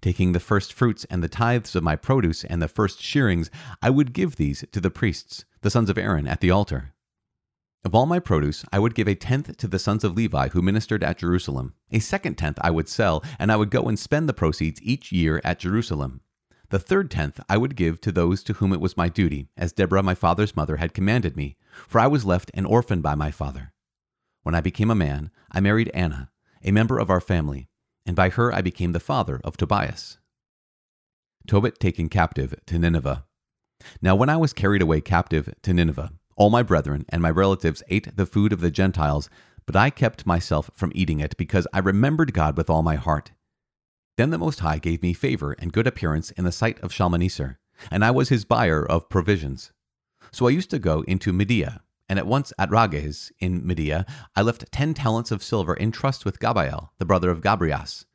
Taking 0.00 0.32
the 0.32 0.40
first 0.40 0.72
fruits 0.72 1.04
and 1.10 1.22
the 1.22 1.28
tithes 1.28 1.74
of 1.74 1.82
my 1.82 1.96
produce 1.96 2.44
and 2.44 2.60
the 2.60 2.68
first 2.68 3.00
shearings, 3.00 3.50
I 3.82 3.90
would 3.90 4.12
give 4.12 4.36
these 4.36 4.64
to 4.72 4.80
the 4.80 4.90
priests, 4.90 5.44
the 5.62 5.70
sons 5.70 5.90
of 5.90 5.98
Aaron, 5.98 6.26
at 6.26 6.40
the 6.40 6.50
altar. 6.50 6.92
Of 7.84 7.94
all 7.94 8.06
my 8.06 8.18
produce, 8.18 8.64
I 8.72 8.78
would 8.80 8.96
give 8.96 9.06
a 9.06 9.14
tenth 9.14 9.56
to 9.56 9.68
the 9.68 9.78
sons 9.78 10.02
of 10.02 10.16
Levi 10.16 10.48
who 10.48 10.60
ministered 10.60 11.04
at 11.04 11.18
Jerusalem. 11.18 11.74
A 11.92 12.00
second 12.00 12.36
tenth 12.36 12.58
I 12.60 12.70
would 12.70 12.88
sell, 12.88 13.22
and 13.38 13.52
I 13.52 13.56
would 13.56 13.70
go 13.70 13.84
and 13.84 13.98
spend 13.98 14.28
the 14.28 14.34
proceeds 14.34 14.82
each 14.82 15.12
year 15.12 15.40
at 15.44 15.60
Jerusalem. 15.60 16.20
The 16.70 16.80
third 16.80 17.12
tenth 17.12 17.38
I 17.48 17.56
would 17.56 17.76
give 17.76 18.00
to 18.00 18.10
those 18.10 18.42
to 18.42 18.54
whom 18.54 18.72
it 18.72 18.80
was 18.80 18.96
my 18.96 19.08
duty, 19.08 19.50
as 19.56 19.72
Deborah 19.72 20.02
my 20.02 20.16
father's 20.16 20.56
mother 20.56 20.78
had 20.78 20.94
commanded 20.94 21.36
me, 21.36 21.56
for 21.86 22.00
I 22.00 22.08
was 22.08 22.24
left 22.24 22.50
an 22.54 22.66
orphan 22.66 23.00
by 23.00 23.14
my 23.14 23.30
father. 23.30 23.72
When 24.42 24.56
I 24.56 24.60
became 24.60 24.90
a 24.90 24.96
man, 24.96 25.30
I 25.52 25.60
married 25.60 25.90
Anna, 25.94 26.30
a 26.64 26.72
member 26.72 26.98
of 26.98 27.08
our 27.08 27.20
family, 27.20 27.68
and 28.06 28.16
by 28.16 28.30
her 28.30 28.52
I 28.54 28.62
became 28.62 28.92
the 28.92 29.00
father 29.00 29.40
of 29.44 29.56
Tobias. 29.56 30.18
Tobit 31.46 31.78
taken 31.78 32.08
captive 32.08 32.54
to 32.66 32.78
Nineveh. 32.78 33.24
Now, 34.00 34.16
when 34.16 34.28
I 34.30 34.36
was 34.36 34.52
carried 34.52 34.82
away 34.82 35.00
captive 35.00 35.52
to 35.62 35.74
Nineveh, 35.74 36.12
all 36.36 36.50
my 36.50 36.62
brethren 36.62 37.04
and 37.08 37.22
my 37.22 37.30
relatives 37.30 37.82
ate 37.88 38.16
the 38.16 38.26
food 38.26 38.52
of 38.52 38.60
the 38.60 38.70
Gentiles, 38.70 39.28
but 39.66 39.76
I 39.76 39.90
kept 39.90 40.26
myself 40.26 40.70
from 40.74 40.92
eating 40.94 41.20
it 41.20 41.36
because 41.36 41.66
I 41.72 41.80
remembered 41.80 42.32
God 42.32 42.56
with 42.56 42.70
all 42.70 42.82
my 42.82 42.96
heart. 42.96 43.32
Then 44.16 44.30
the 44.30 44.38
Most 44.38 44.60
High 44.60 44.78
gave 44.78 45.02
me 45.02 45.12
favor 45.12 45.52
and 45.58 45.72
good 45.72 45.86
appearance 45.86 46.30
in 46.32 46.44
the 46.44 46.52
sight 46.52 46.80
of 46.80 46.92
Shalmaneser, 46.92 47.58
and 47.90 48.04
I 48.04 48.10
was 48.10 48.28
his 48.28 48.44
buyer 48.44 48.84
of 48.84 49.08
provisions. 49.08 49.72
So 50.32 50.46
I 50.46 50.50
used 50.50 50.70
to 50.70 50.78
go 50.78 51.02
into 51.02 51.32
Media, 51.32 51.82
and 52.08 52.18
at 52.18 52.26
once 52.26 52.52
at 52.58 52.70
Rages 52.70 53.32
in 53.38 53.66
Media 53.66 54.06
I 54.34 54.42
left 54.42 54.70
ten 54.72 54.94
talents 54.94 55.30
of 55.30 55.42
silver 55.42 55.74
in 55.74 55.92
trust 55.92 56.24
with 56.24 56.40
Gabael, 56.40 56.90
the 56.98 57.04
brother 57.04 57.30
of 57.30 57.40
Gabrias. 57.40 58.06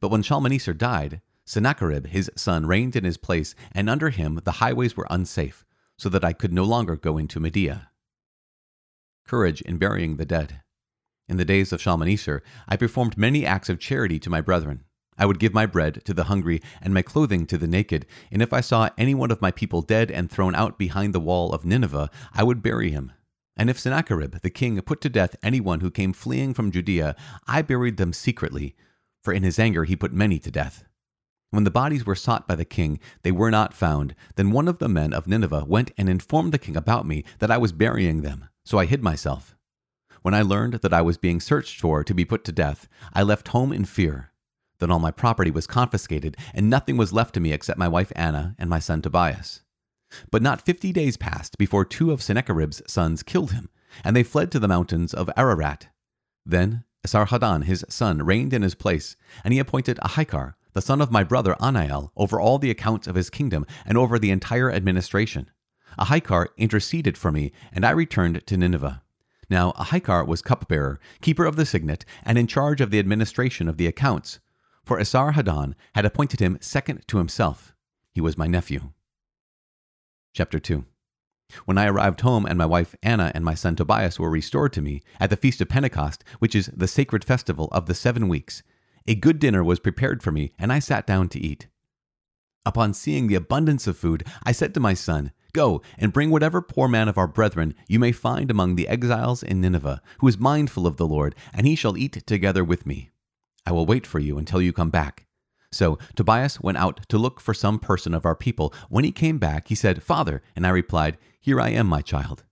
But 0.00 0.10
when 0.10 0.22
Shalmaneser 0.22 0.74
died, 0.74 1.20
Sennacherib 1.44 2.06
his 2.06 2.30
son 2.36 2.66
reigned 2.66 2.96
in 2.96 3.04
his 3.04 3.16
place, 3.16 3.54
and 3.72 3.90
under 3.90 4.10
him 4.10 4.40
the 4.44 4.52
highways 4.52 4.96
were 4.96 5.06
unsafe, 5.10 5.64
so 5.98 6.08
that 6.08 6.24
I 6.24 6.32
could 6.32 6.52
no 6.52 6.64
longer 6.64 6.96
go 6.96 7.18
into 7.18 7.40
Media. 7.40 7.90
Courage 9.26 9.60
in 9.62 9.78
burying 9.78 10.16
the 10.16 10.24
dead. 10.24 10.62
In 11.28 11.36
the 11.36 11.44
days 11.44 11.72
of 11.72 11.80
Shalmaneser, 11.80 12.42
I 12.68 12.76
performed 12.76 13.16
many 13.16 13.46
acts 13.46 13.68
of 13.68 13.78
charity 13.78 14.18
to 14.20 14.30
my 14.30 14.40
brethren. 14.40 14.84
I 15.18 15.26
would 15.26 15.38
give 15.38 15.54
my 15.54 15.66
bread 15.66 16.02
to 16.04 16.14
the 16.14 16.24
hungry 16.24 16.60
and 16.80 16.94
my 16.94 17.02
clothing 17.02 17.46
to 17.46 17.58
the 17.58 17.66
naked, 17.66 18.06
and 18.30 18.42
if 18.42 18.52
I 18.52 18.60
saw 18.60 18.90
any 18.96 19.14
one 19.14 19.30
of 19.30 19.42
my 19.42 19.50
people 19.50 19.82
dead 19.82 20.10
and 20.10 20.30
thrown 20.30 20.54
out 20.54 20.78
behind 20.78 21.14
the 21.14 21.20
wall 21.20 21.52
of 21.52 21.64
Nineveh, 21.64 22.10
I 22.32 22.42
would 22.42 22.62
bury 22.62 22.90
him. 22.90 23.12
And 23.56 23.68
if 23.68 23.78
Sennacherib 23.78 24.40
the 24.40 24.50
king 24.50 24.80
put 24.80 25.00
to 25.02 25.08
death 25.08 25.36
any 25.42 25.60
one 25.60 25.80
who 25.80 25.90
came 25.90 26.12
fleeing 26.12 26.54
from 26.54 26.70
Judea, 26.70 27.14
I 27.46 27.62
buried 27.62 27.96
them 27.96 28.12
secretly, 28.12 28.74
for 29.22 29.32
in 29.32 29.42
his 29.42 29.58
anger 29.58 29.84
he 29.84 29.96
put 29.96 30.12
many 30.12 30.38
to 30.38 30.50
death. 30.50 30.84
When 31.50 31.64
the 31.64 31.70
bodies 31.70 32.06
were 32.06 32.14
sought 32.14 32.48
by 32.48 32.54
the 32.54 32.64
king, 32.64 32.98
they 33.22 33.30
were 33.30 33.50
not 33.50 33.74
found. 33.74 34.14
Then 34.36 34.52
one 34.52 34.68
of 34.68 34.78
the 34.78 34.88
men 34.88 35.12
of 35.12 35.26
Nineveh 35.26 35.66
went 35.66 35.90
and 35.98 36.08
informed 36.08 36.52
the 36.52 36.58
king 36.58 36.76
about 36.76 37.06
me 37.06 37.24
that 37.40 37.50
I 37.50 37.58
was 37.58 37.72
burying 37.72 38.22
them, 38.22 38.48
so 38.64 38.78
I 38.78 38.86
hid 38.86 39.02
myself. 39.02 39.54
When 40.22 40.32
I 40.32 40.40
learned 40.40 40.74
that 40.74 40.94
I 40.94 41.02
was 41.02 41.18
being 41.18 41.40
searched 41.40 41.78
for 41.78 42.02
to 42.04 42.14
be 42.14 42.24
put 42.24 42.44
to 42.44 42.52
death, 42.52 42.88
I 43.12 43.22
left 43.22 43.48
home 43.48 43.70
in 43.70 43.84
fear. 43.84 44.30
Then 44.78 44.90
all 44.90 44.98
my 44.98 45.10
property 45.10 45.50
was 45.50 45.66
confiscated, 45.66 46.36
and 46.54 46.70
nothing 46.70 46.96
was 46.96 47.12
left 47.12 47.34
to 47.34 47.40
me 47.40 47.52
except 47.52 47.78
my 47.78 47.88
wife 47.88 48.12
Anna 48.16 48.54
and 48.58 48.70
my 48.70 48.78
son 48.78 49.02
Tobias. 49.02 49.62
But 50.30 50.42
not 50.42 50.62
fifty 50.62 50.92
days 50.92 51.16
passed 51.16 51.58
before 51.58 51.84
two 51.84 52.10
of 52.12 52.22
Sennacherib's 52.22 52.82
sons 52.86 53.22
killed 53.22 53.52
him, 53.52 53.68
and 54.04 54.14
they 54.14 54.22
fled 54.22 54.50
to 54.52 54.58
the 54.58 54.68
mountains 54.68 55.14
of 55.14 55.30
Ararat. 55.36 55.88
Then 56.44 56.84
Esarhaddon 57.06 57.64
his 57.64 57.84
son 57.88 58.22
reigned 58.22 58.52
in 58.52 58.62
his 58.62 58.74
place, 58.74 59.16
and 59.44 59.52
he 59.52 59.58
appointed 59.58 59.98
Ahikar, 59.98 60.54
the 60.72 60.82
son 60.82 61.00
of 61.00 61.10
my 61.10 61.24
brother 61.24 61.56
Anael, 61.60 62.10
over 62.16 62.40
all 62.40 62.58
the 62.58 62.70
accounts 62.70 63.06
of 63.06 63.14
his 63.14 63.30
kingdom 63.30 63.66
and 63.84 63.98
over 63.98 64.18
the 64.18 64.30
entire 64.30 64.70
administration. 64.70 65.50
Ahikar 65.98 66.48
interceded 66.56 67.18
for 67.18 67.30
me, 67.30 67.52
and 67.72 67.84
I 67.84 67.90
returned 67.90 68.46
to 68.46 68.56
Nineveh. 68.56 69.02
Now 69.50 69.72
Ahikar 69.72 70.26
was 70.26 70.40
cupbearer, 70.40 70.98
keeper 71.20 71.44
of 71.44 71.56
the 71.56 71.66
signet, 71.66 72.04
and 72.22 72.38
in 72.38 72.46
charge 72.46 72.80
of 72.80 72.90
the 72.90 72.98
administration 72.98 73.68
of 73.68 73.76
the 73.76 73.86
accounts 73.86 74.38
for 74.84 74.98
Esarhaddon 74.98 75.74
had 75.94 76.04
appointed 76.04 76.40
him 76.40 76.58
second 76.60 77.06
to 77.08 77.18
himself. 77.18 77.74
He 78.12 78.20
was 78.20 78.38
my 78.38 78.46
nephew. 78.46 78.92
Chapter 80.34 80.58
2 80.58 80.86
When 81.66 81.76
I 81.76 81.86
arrived 81.86 82.22
home 82.22 82.46
and 82.46 82.56
my 82.56 82.64
wife 82.64 82.96
Anna 83.02 83.30
and 83.34 83.44
my 83.44 83.52
son 83.52 83.76
Tobias 83.76 84.18
were 84.18 84.30
restored 84.30 84.72
to 84.72 84.80
me 84.80 85.02
at 85.20 85.28
the 85.28 85.36
feast 85.36 85.60
of 85.60 85.68
Pentecost, 85.68 86.24
which 86.38 86.54
is 86.54 86.70
the 86.74 86.88
sacred 86.88 87.22
festival 87.22 87.68
of 87.70 87.84
the 87.84 87.94
seven 87.94 88.28
weeks, 88.28 88.62
a 89.06 89.14
good 89.14 89.38
dinner 89.38 89.62
was 89.62 89.78
prepared 89.78 90.22
for 90.22 90.32
me, 90.32 90.54
and 90.58 90.72
I 90.72 90.78
sat 90.78 91.06
down 91.06 91.28
to 91.30 91.38
eat. 91.38 91.66
Upon 92.64 92.94
seeing 92.94 93.26
the 93.26 93.34
abundance 93.34 93.86
of 93.86 93.98
food, 93.98 94.24
I 94.42 94.52
said 94.52 94.72
to 94.72 94.80
my 94.80 94.94
son, 94.94 95.32
Go 95.52 95.82
and 95.98 96.14
bring 96.14 96.30
whatever 96.30 96.62
poor 96.62 96.88
man 96.88 97.08
of 97.08 97.18
our 97.18 97.26
brethren 97.26 97.74
you 97.86 97.98
may 97.98 98.12
find 98.12 98.50
among 98.50 98.76
the 98.76 98.88
exiles 98.88 99.42
in 99.42 99.60
Nineveh, 99.60 100.00
who 100.20 100.28
is 100.28 100.38
mindful 100.38 100.86
of 100.86 100.96
the 100.96 101.06
Lord, 101.06 101.34
and 101.52 101.66
he 101.66 101.74
shall 101.74 101.98
eat 101.98 102.26
together 102.26 102.64
with 102.64 102.86
me. 102.86 103.10
I 103.66 103.72
will 103.72 103.84
wait 103.84 104.06
for 104.06 104.18
you 104.18 104.38
until 104.38 104.62
you 104.62 104.72
come 104.72 104.88
back. 104.88 105.26
So 105.72 105.98
Tobias 106.14 106.60
went 106.60 106.78
out 106.78 107.08
to 107.08 107.18
look 107.18 107.40
for 107.40 107.54
some 107.54 107.78
person 107.78 108.14
of 108.14 108.26
our 108.26 108.36
people. 108.36 108.72
When 108.90 109.04
he 109.04 109.12
came 109.12 109.38
back, 109.38 109.68
he 109.68 109.74
said, 109.74 110.02
Father, 110.02 110.42
and 110.54 110.66
I 110.66 110.70
replied, 110.70 111.16
Here 111.40 111.60
I 111.60 111.70
am, 111.70 111.86
my 111.86 112.02
child. 112.02 112.44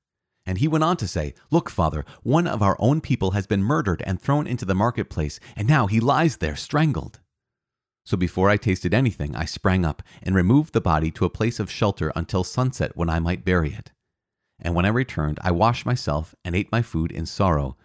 And 0.46 0.58
he 0.58 0.66
went 0.66 0.84
on 0.84 0.96
to 0.96 1.06
say, 1.06 1.34
Look, 1.50 1.68
father, 1.68 2.04
one 2.22 2.46
of 2.46 2.62
our 2.62 2.76
own 2.80 3.00
people 3.00 3.32
has 3.32 3.46
been 3.46 3.62
murdered 3.62 4.02
and 4.06 4.20
thrown 4.20 4.46
into 4.46 4.64
the 4.64 4.74
marketplace, 4.74 5.38
and 5.54 5.68
now 5.68 5.86
he 5.86 6.00
lies 6.00 6.38
there 6.38 6.56
strangled. 6.56 7.20
So 8.04 8.16
before 8.16 8.48
I 8.48 8.56
tasted 8.56 8.94
anything, 8.94 9.36
I 9.36 9.44
sprang 9.44 9.84
up 9.84 10.02
and 10.22 10.34
removed 10.34 10.72
the 10.72 10.80
body 10.80 11.10
to 11.12 11.26
a 11.26 11.30
place 11.30 11.60
of 11.60 11.70
shelter 11.70 12.10
until 12.16 12.42
sunset 12.42 12.96
when 12.96 13.10
I 13.10 13.20
might 13.20 13.44
bury 13.44 13.72
it. 13.74 13.92
And 14.58 14.74
when 14.74 14.86
I 14.86 14.88
returned, 14.88 15.38
I 15.42 15.50
washed 15.50 15.86
myself 15.86 16.34
and 16.44 16.56
ate 16.56 16.72
my 16.72 16.82
food 16.82 17.12
in 17.12 17.26
sorrow. 17.26 17.76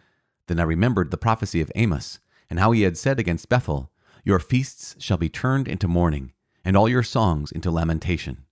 Then 0.48 0.60
I 0.60 0.64
remembered 0.64 1.12
the 1.12 1.18
prophecy 1.18 1.62
of 1.62 1.72
Amos 1.76 2.20
and 2.50 2.60
how 2.60 2.72
he 2.72 2.84
had 2.84 2.98
said 2.98 3.20
against 3.20 3.50
Bethel, 3.50 3.92
Your 4.26 4.40
feasts 4.40 4.96
shall 4.98 5.18
be 5.18 5.30
turned 5.30 5.68
into 5.68 5.88
mourning, 5.88 6.34
and 6.66 6.76
all 6.76 6.90
your 6.90 7.04
songs 7.04 7.52
into 7.52 7.70
lamentation. 7.70 8.46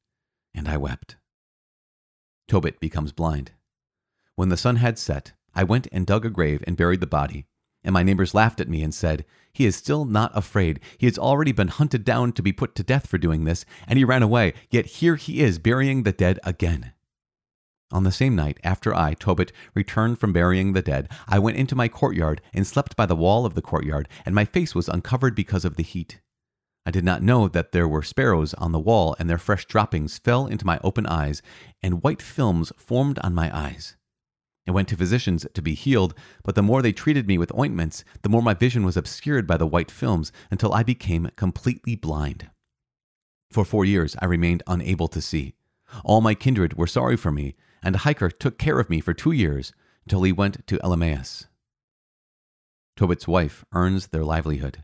And 0.54 0.70
I 0.70 0.78
wept. 0.78 1.16
Tobit 2.48 2.80
becomes 2.80 3.12
blind. 3.12 3.54
When 4.36 4.50
the 4.50 4.58
sun 4.58 4.76
had 4.76 5.00
set, 5.00 5.34
I 5.56 5.64
went 5.64 5.88
and 5.92 6.06
dug 6.06 6.28
a 6.28 6.30
grave 6.30 6.64
and 6.68 6.78
buried 6.78 7.00
the 7.00 7.08
body. 7.08 7.48
And 7.84 7.92
my 7.92 8.04
neighbors 8.04 8.36
laughed 8.36 8.62
at 8.62 8.70
me 8.70 8.84
and 8.84 8.94
said, 8.94 9.26
He 9.52 9.66
is 9.66 9.76
still 9.76 10.06
not 10.06 10.32
afraid. 10.38 10.80
He 11.00 11.08
has 11.08 11.18
already 11.18 11.52
been 11.52 11.70
hunted 11.70 12.06
down 12.06 12.34
to 12.34 12.44
be 12.44 12.54
put 12.54 12.76
to 12.76 12.84
death 12.84 13.08
for 13.08 13.18
doing 13.18 13.46
this, 13.46 13.66
and 13.88 13.98
he 13.98 14.06
ran 14.06 14.22
away. 14.22 14.54
Yet 14.70 14.86
here 14.86 15.16
he 15.16 15.42
is 15.42 15.58
burying 15.58 16.04
the 16.04 16.12
dead 16.12 16.40
again. 16.44 16.94
On 17.94 18.04
the 18.04 18.12
same 18.12 18.36
night, 18.36 18.60
after 18.64 18.92
I, 18.96 19.14
Tobit, 19.14 19.52
returned 19.76 20.18
from 20.18 20.34
burying 20.34 20.74
the 20.74 20.82
dead, 20.82 21.12
I 21.28 21.38
went 21.38 21.58
into 21.58 21.76
my 21.76 21.88
courtyard 21.88 22.42
and 22.52 22.66
slept 22.66 22.96
by 22.96 23.06
the 23.06 23.16
wall 23.16 23.46
of 23.46 23.54
the 23.54 23.62
courtyard, 23.62 24.10
and 24.26 24.34
my 24.34 24.46
face 24.46 24.74
was 24.74 24.90
uncovered 24.90 25.36
because 25.36 25.64
of 25.64 25.76
the 25.76 25.84
heat. 25.84 26.20
I 26.88 26.92
did 26.92 27.06
not 27.06 27.22
know 27.22 27.48
that 27.48 27.72
there 27.72 27.88
were 27.88 28.02
sparrows 28.02 28.56
on 28.56 28.72
the 28.72 28.80
wall, 28.80 29.16
and 29.20 29.30
their 29.30 29.38
fresh 29.38 29.66
droppings 29.68 30.18
fell 30.18 30.48
into 30.48 30.66
my 30.66 30.80
open 30.84 31.06
eyes, 31.06 31.44
and 31.84 32.02
white 32.02 32.22
films 32.22 32.74
formed 32.78 33.20
on 33.20 33.36
my 33.36 33.56
eyes. 33.56 33.96
I 34.68 34.72
went 34.72 34.88
to 34.88 34.98
physicians 34.98 35.46
to 35.54 35.62
be 35.62 35.76
healed, 35.76 36.16
but 36.44 36.56
the 36.56 36.64
more 36.64 36.82
they 36.82 36.94
treated 36.94 37.28
me 37.28 37.38
with 37.38 37.54
ointments, 37.56 38.04
the 38.24 38.30
more 38.30 38.42
my 38.42 38.56
vision 38.56 38.84
was 38.84 38.98
obscured 38.98 39.46
by 39.46 39.58
the 39.58 39.68
white 39.68 39.92
films 39.92 40.32
until 40.50 40.74
I 40.74 40.82
became 40.82 41.30
completely 41.36 41.96
blind. 41.96 42.50
For 43.52 43.64
four 43.64 43.86
years 43.86 44.16
I 44.20 44.26
remained 44.26 44.64
unable 44.66 45.10
to 45.10 45.22
see. 45.22 45.54
All 46.04 46.22
my 46.22 46.34
kindred 46.34 46.76
were 46.76 46.88
sorry 46.88 47.18
for 47.18 47.32
me, 47.32 47.56
and 47.84 47.96
Ahikar 47.96 48.32
took 48.38 48.58
care 48.58 48.80
of 48.80 48.90
me 48.90 49.00
for 49.00 49.14
two 49.14 49.32
years 49.32 49.74
until 50.06 50.24
he 50.24 50.32
went 50.32 50.66
to 50.68 50.78
Elymais. 50.80 51.46
Tobit's 52.96 53.28
wife 53.28 53.66
earns 53.74 54.08
their 54.08 54.24
livelihood. 54.24 54.84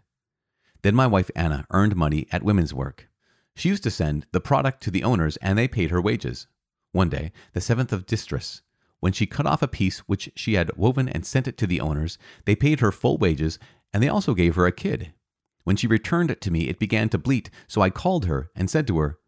Then 0.82 0.96
my 0.96 1.08
wife 1.08 1.30
Anna 1.36 1.66
earned 1.72 1.96
money 1.96 2.28
at 2.32 2.44
women's 2.44 2.74
work. 2.74 3.10
She 3.56 3.70
used 3.70 3.84
to 3.84 3.92
send 3.92 4.26
the 4.32 4.42
product 4.42 4.82
to 4.84 4.92
the 4.92 5.04
owners 5.04 5.38
and 5.38 5.58
they 5.58 5.68
paid 5.68 5.92
her 5.92 6.02
wages. 6.02 6.48
One 6.92 7.10
day, 7.10 7.32
the 7.54 7.62
seventh 7.62 7.94
of 7.94 8.06
Dystrus, 8.06 8.62
when 9.00 9.14
she 9.14 9.26
cut 9.26 9.46
off 9.46 9.62
a 9.62 9.68
piece 9.68 10.00
which 10.00 10.32
she 10.36 10.56
had 10.56 10.76
woven 10.76 11.08
and 11.08 11.26
sent 11.26 11.48
it 11.48 11.58
to 11.60 11.68
the 11.68 11.82
owners, 11.82 12.18
they 12.46 12.56
paid 12.56 12.80
her 12.80 12.92
full 12.92 13.18
wages 13.18 13.60
and 13.94 14.02
they 14.02 14.10
also 14.10 14.34
gave 14.34 14.56
her 14.56 14.66
a 14.66 14.72
kid. 14.72 15.14
When 15.64 15.76
she 15.76 15.88
returned 15.88 16.32
it 16.32 16.42
to 16.42 16.52
me, 16.52 16.68
it 16.68 16.80
began 16.80 17.10
to 17.10 17.18
bleat, 17.18 17.50
so 17.68 17.82
I 17.82 17.90
called 17.90 18.26
her 18.26 18.50
and 18.56 18.70
said 18.70 18.88
to 18.88 18.98
her, 19.00 19.20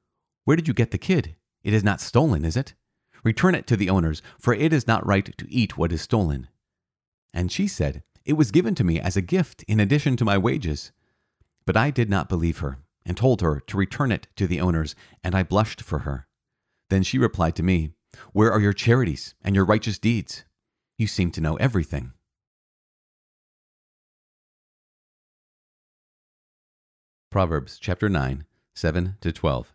Where 0.46 0.58
did 0.58 0.68
you 0.68 0.74
get 0.74 0.92
the 0.92 0.98
kid? 0.98 1.36
It 1.64 1.74
is 1.74 1.84
not 1.84 2.02
stolen, 2.02 2.46
is 2.46 2.58
it? 2.58 2.74
Return 3.24 3.56
it 3.56 3.68
to 3.68 3.78
the 3.78 3.90
owners, 3.90 4.22
for 4.40 4.54
it 4.54 4.74
is 4.74 4.88
not 4.88 5.06
right 5.06 5.38
to 5.38 5.52
eat 5.52 5.78
what 5.78 5.92
is 5.92 6.02
stolen. 6.02 6.48
And 7.34 7.52
she 7.52 7.68
said, 7.68 8.04
It 8.26 8.34
was 8.34 8.52
given 8.52 8.76
to 8.76 8.84
me 8.84 9.00
as 9.00 9.16
a 9.16 9.22
gift 9.22 9.64
in 9.64 9.80
addition 9.80 10.18
to 10.18 10.26
my 10.26 10.38
wages. 10.38 10.92
But 11.66 11.78
I 11.78 11.92
did 11.92 12.10
not 12.10 12.30
believe 12.30 12.60
her, 12.60 12.80
and 13.06 13.16
told 13.16 13.42
her 13.42 13.60
to 13.60 13.78
return 13.78 14.12
it 14.12 14.28
to 14.36 14.48
the 14.48 14.60
owners, 14.60 14.96
and 15.24 15.36
I 15.36 15.44
blushed 15.44 15.82
for 15.82 16.00
her. 16.00 16.28
Then 16.90 17.04
she 17.04 17.18
replied 17.18 17.56
to 17.56 17.64
me, 17.64 17.92
Where 18.34 18.52
are 18.52 18.60
your 18.60 18.74
charities 18.74 19.36
and 19.44 19.56
your 19.56 19.66
righteous 19.66 20.00
deeds? 20.00 20.44
You 20.98 21.08
seem 21.08 21.32
to 21.32 21.42
know 21.42 21.56
everything. 21.56 22.14
Proverbs 27.30 27.80
chapter 27.80 28.10
9, 28.10 28.46
7 28.76 29.16
to 29.22 29.32
12. 29.32 29.74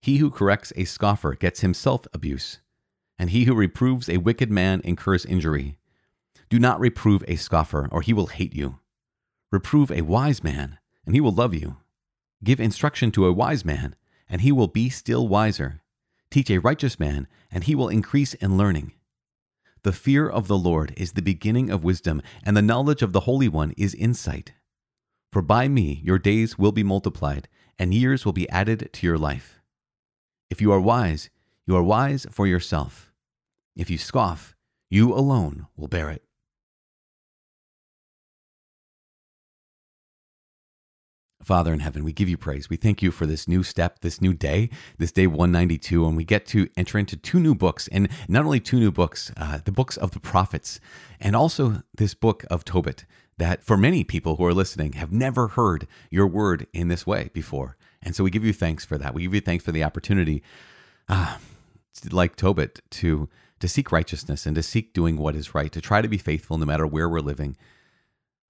He 0.00 0.18
who 0.18 0.30
corrects 0.30 0.72
a 0.76 0.84
scoffer 0.84 1.34
gets 1.34 1.60
himself 1.60 2.06
abuse, 2.12 2.60
and 3.18 3.30
he 3.30 3.44
who 3.44 3.54
reproves 3.54 4.08
a 4.08 4.18
wicked 4.18 4.50
man 4.50 4.80
incurs 4.84 5.26
injury. 5.26 5.78
Do 6.48 6.58
not 6.58 6.80
reprove 6.80 7.24
a 7.26 7.36
scoffer, 7.36 7.88
or 7.90 8.00
he 8.00 8.12
will 8.12 8.28
hate 8.28 8.54
you. 8.54 8.78
Reprove 9.50 9.90
a 9.90 10.02
wise 10.02 10.42
man, 10.44 10.78
and 11.04 11.14
he 11.14 11.20
will 11.20 11.32
love 11.32 11.54
you. 11.54 11.76
Give 12.44 12.60
instruction 12.60 13.10
to 13.12 13.26
a 13.26 13.32
wise 13.32 13.64
man, 13.64 13.96
and 14.28 14.40
he 14.40 14.52
will 14.52 14.68
be 14.68 14.88
still 14.88 15.26
wiser. 15.26 15.80
Teach 16.30 16.50
a 16.50 16.58
righteous 16.58 17.00
man, 17.00 17.26
and 17.50 17.64
he 17.64 17.74
will 17.74 17.88
increase 17.88 18.34
in 18.34 18.56
learning. 18.56 18.92
The 19.82 19.92
fear 19.92 20.28
of 20.28 20.48
the 20.48 20.58
Lord 20.58 20.92
is 20.96 21.12
the 21.12 21.22
beginning 21.22 21.70
of 21.70 21.84
wisdom, 21.84 22.22
and 22.44 22.56
the 22.56 22.62
knowledge 22.62 23.02
of 23.02 23.12
the 23.12 23.20
Holy 23.20 23.48
One 23.48 23.72
is 23.76 23.94
insight. 23.94 24.52
For 25.32 25.42
by 25.42 25.68
me 25.68 26.00
your 26.04 26.18
days 26.18 26.58
will 26.58 26.72
be 26.72 26.82
multiplied, 26.82 27.48
and 27.78 27.94
years 27.94 28.24
will 28.24 28.32
be 28.32 28.48
added 28.50 28.90
to 28.92 29.06
your 29.06 29.18
life. 29.18 29.57
If 30.50 30.60
you 30.60 30.72
are 30.72 30.80
wise, 30.80 31.30
you 31.66 31.76
are 31.76 31.82
wise 31.82 32.26
for 32.30 32.46
yourself. 32.46 33.12
If 33.76 33.90
you 33.90 33.98
scoff, 33.98 34.56
you 34.90 35.12
alone 35.12 35.66
will 35.76 35.88
bear 35.88 36.10
it. 36.10 36.22
Father 41.48 41.72
in 41.72 41.80
heaven, 41.80 42.04
we 42.04 42.12
give 42.12 42.28
you 42.28 42.36
praise. 42.36 42.68
We 42.68 42.76
thank 42.76 43.00
you 43.00 43.10
for 43.10 43.24
this 43.24 43.48
new 43.48 43.62
step, 43.62 44.00
this 44.00 44.20
new 44.20 44.34
day, 44.34 44.68
this 44.98 45.10
day 45.12 45.26
192, 45.26 46.06
and 46.06 46.14
we 46.14 46.22
get 46.22 46.44
to 46.48 46.68
enter 46.76 46.98
into 46.98 47.16
two 47.16 47.40
new 47.40 47.54
books, 47.54 47.88
and 47.88 48.10
not 48.28 48.44
only 48.44 48.60
two 48.60 48.78
new 48.78 48.92
books, 48.92 49.32
uh, 49.34 49.60
the 49.64 49.72
books 49.72 49.96
of 49.96 50.10
the 50.10 50.20
prophets, 50.20 50.78
and 51.18 51.34
also 51.34 51.82
this 51.96 52.12
book 52.12 52.44
of 52.50 52.66
Tobit, 52.66 53.06
that 53.38 53.64
for 53.64 53.78
many 53.78 54.04
people 54.04 54.36
who 54.36 54.44
are 54.44 54.52
listening 54.52 54.92
have 54.92 55.10
never 55.10 55.48
heard 55.48 55.86
your 56.10 56.26
word 56.26 56.66
in 56.74 56.88
this 56.88 57.06
way 57.06 57.30
before. 57.32 57.77
And 58.02 58.14
so 58.14 58.24
we 58.24 58.30
give 58.30 58.44
you 58.44 58.52
thanks 58.52 58.84
for 58.84 58.98
that. 58.98 59.14
We 59.14 59.22
give 59.22 59.34
you 59.34 59.40
thanks 59.40 59.64
for 59.64 59.72
the 59.72 59.84
opportunity, 59.84 60.42
uh, 61.08 61.38
like 62.10 62.36
Tobit, 62.36 62.80
to 62.92 63.28
to 63.60 63.68
seek 63.68 63.90
righteousness 63.90 64.46
and 64.46 64.54
to 64.54 64.62
seek 64.62 64.92
doing 64.92 65.16
what 65.16 65.34
is 65.34 65.54
right, 65.54 65.72
to 65.72 65.80
try 65.80 66.00
to 66.00 66.08
be 66.08 66.18
faithful 66.18 66.58
no 66.58 66.66
matter 66.66 66.86
where 66.86 67.08
we're 67.08 67.20
living. 67.20 67.56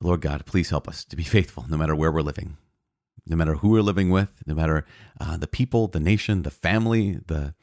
Lord 0.02 0.20
God, 0.20 0.44
please 0.46 0.70
help 0.70 0.86
us 0.86 1.04
to 1.06 1.16
be 1.16 1.22
faithful 1.36 1.64
no 1.68 1.76
matter 1.76 1.94
where 1.96 2.12
we're 2.12 2.20
living, 2.20 2.56
no 3.26 3.36
matter 3.36 3.54
who 3.54 3.70
we're 3.70 3.82
living 3.82 4.10
with, 4.10 4.42
no 4.46 4.54
matter 4.54 4.84
uh, 5.20 5.36
the 5.38 5.46
people, 5.46 5.88
the 5.88 6.00
nation, 6.00 6.42
the 6.42 6.50
family, 6.50 7.18
the 7.26 7.54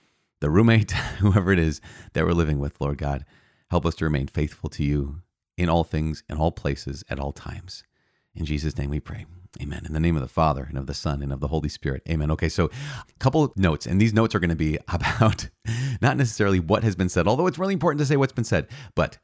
the 0.42 0.50
roommate, 0.50 0.92
whoever 1.20 1.52
it 1.52 1.60
is 1.60 1.82
that 2.14 2.26
we're 2.26 2.34
living 2.34 2.60
with. 2.60 2.80
Lord 2.82 2.98
God, 2.98 3.26
help 3.70 3.86
us 3.86 3.96
to 3.96 4.06
remain 4.06 4.28
faithful 4.28 4.70
to 4.72 4.84
you 4.84 5.22
in 5.58 5.70
all 5.70 5.84
things, 5.84 6.24
in 6.30 6.38
all 6.38 6.52
places, 6.52 7.04
at 7.10 7.20
all 7.20 7.32
times. 7.32 7.84
In 8.36 8.46
Jesus' 8.46 8.78
name 8.78 8.90
we 8.90 9.00
pray. 9.00 9.26
Amen. 9.62 9.84
In 9.86 9.94
the 9.94 10.00
name 10.00 10.16
of 10.16 10.22
the 10.22 10.28
Father 10.28 10.66
and 10.68 10.78
of 10.78 10.86
the 10.86 10.94
Son 10.94 11.22
and 11.22 11.32
of 11.32 11.40
the 11.40 11.48
Holy 11.48 11.70
Spirit. 11.70 12.02
Amen. 12.10 12.30
Okay, 12.32 12.50
so 12.50 12.66
a 12.66 13.20
couple 13.20 13.54
notes, 13.56 13.86
and 13.86 14.02
these 14.02 14.14
notes 14.14 14.36
are 14.36 14.40
going 14.40 14.50
to 14.50 14.56
be 14.56 14.78
about 14.90 15.50
not 16.02 16.18
necessarily 16.18 16.60
what 16.60 16.84
has 16.84 16.96
been 16.96 17.10
said, 17.10 17.28
although 17.28 17.48
it's 17.48 17.58
really 17.58 17.74
important 17.74 18.00
to 18.00 18.06
say 18.06 18.18
what's 18.18 18.34
been 18.34 18.44
said, 18.44 18.68
but 18.96 19.18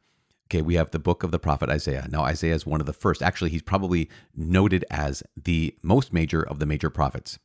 okay, 0.47 0.61
we 0.61 0.75
have 0.75 0.91
the 0.91 0.99
book 0.99 1.23
of 1.23 1.31
the 1.31 1.39
prophet 1.39 1.69
Isaiah. 1.69 2.07
Now, 2.09 2.23
Isaiah 2.23 2.55
is 2.55 2.65
one 2.65 2.79
of 2.79 2.85
the 2.85 2.93
first. 2.93 3.21
Actually, 3.21 3.51
he's 3.51 3.61
probably 3.61 4.09
noted 4.35 4.85
as 4.89 5.23
the 5.41 5.75
most 5.81 6.13
major 6.13 6.41
of 6.41 6.59
the 6.59 6.65
major 6.65 6.89
prophets. 6.89 7.39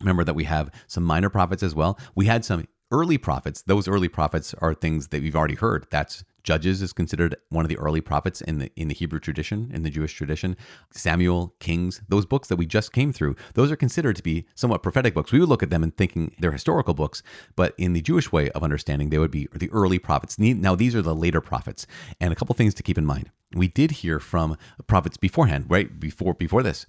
Remember 0.00 0.24
that 0.24 0.34
we 0.34 0.44
have 0.44 0.70
some 0.86 1.04
minor 1.04 1.28
prophets 1.28 1.62
as 1.62 1.74
well. 1.74 1.98
We 2.14 2.26
had 2.26 2.44
some 2.44 2.66
early 2.92 3.18
prophets. 3.18 3.62
Those 3.62 3.88
early 3.88 4.08
prophets 4.08 4.54
are 4.60 4.74
things 4.74 5.08
that 5.08 5.22
we've 5.22 5.34
already 5.34 5.56
heard. 5.56 5.86
That's 5.90 6.24
Judges 6.42 6.82
is 6.82 6.92
considered 6.92 7.36
one 7.50 7.64
of 7.64 7.68
the 7.68 7.78
early 7.78 8.00
prophets 8.00 8.40
in 8.40 8.58
the 8.58 8.70
in 8.74 8.88
the 8.88 8.94
Hebrew 8.94 9.20
tradition, 9.20 9.70
in 9.72 9.82
the 9.82 9.90
Jewish 9.90 10.12
tradition. 10.12 10.56
Samuel, 10.90 11.54
Kings, 11.60 12.02
those 12.08 12.26
books 12.26 12.48
that 12.48 12.56
we 12.56 12.66
just 12.66 12.92
came 12.92 13.12
through, 13.12 13.36
those 13.54 13.70
are 13.70 13.76
considered 13.76 14.16
to 14.16 14.22
be 14.22 14.46
somewhat 14.54 14.82
prophetic 14.82 15.14
books. 15.14 15.32
We 15.32 15.40
would 15.40 15.48
look 15.48 15.62
at 15.62 15.70
them 15.70 15.82
and 15.82 15.96
thinking 15.96 16.34
they're 16.38 16.52
historical 16.52 16.94
books, 16.94 17.22
but 17.54 17.74
in 17.78 17.92
the 17.92 18.00
Jewish 18.02 18.32
way 18.32 18.50
of 18.50 18.64
understanding, 18.64 19.10
they 19.10 19.18
would 19.18 19.30
be 19.30 19.48
the 19.54 19.70
early 19.70 19.98
prophets. 19.98 20.38
Now 20.38 20.74
these 20.74 20.96
are 20.96 21.02
the 21.02 21.14
later 21.14 21.40
prophets, 21.40 21.86
and 22.20 22.32
a 22.32 22.36
couple 22.36 22.54
things 22.54 22.74
to 22.74 22.82
keep 22.82 22.98
in 22.98 23.06
mind. 23.06 23.30
We 23.54 23.68
did 23.68 23.92
hear 23.92 24.18
from 24.18 24.56
prophets 24.86 25.16
beforehand, 25.16 25.66
right 25.68 25.98
before 26.00 26.34
before 26.34 26.62
this. 26.62 26.86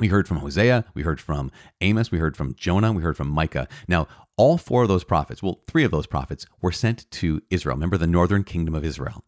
We 0.00 0.08
heard 0.08 0.26
from 0.26 0.38
Hosea, 0.38 0.86
we 0.94 1.02
heard 1.02 1.20
from 1.20 1.52
Amos, 1.82 2.10
we 2.10 2.18
heard 2.18 2.34
from 2.34 2.54
Jonah, 2.54 2.90
we 2.90 3.02
heard 3.02 3.18
from 3.18 3.28
Micah. 3.28 3.68
Now, 3.86 4.08
all 4.38 4.56
four 4.56 4.82
of 4.82 4.88
those 4.88 5.04
prophets, 5.04 5.42
well, 5.42 5.60
three 5.66 5.84
of 5.84 5.90
those 5.90 6.06
prophets, 6.06 6.46
were 6.62 6.72
sent 6.72 7.08
to 7.10 7.42
Israel. 7.50 7.76
Remember 7.76 7.98
the 7.98 8.06
northern 8.06 8.42
kingdom 8.42 8.74
of 8.74 8.82
Israel, 8.82 9.24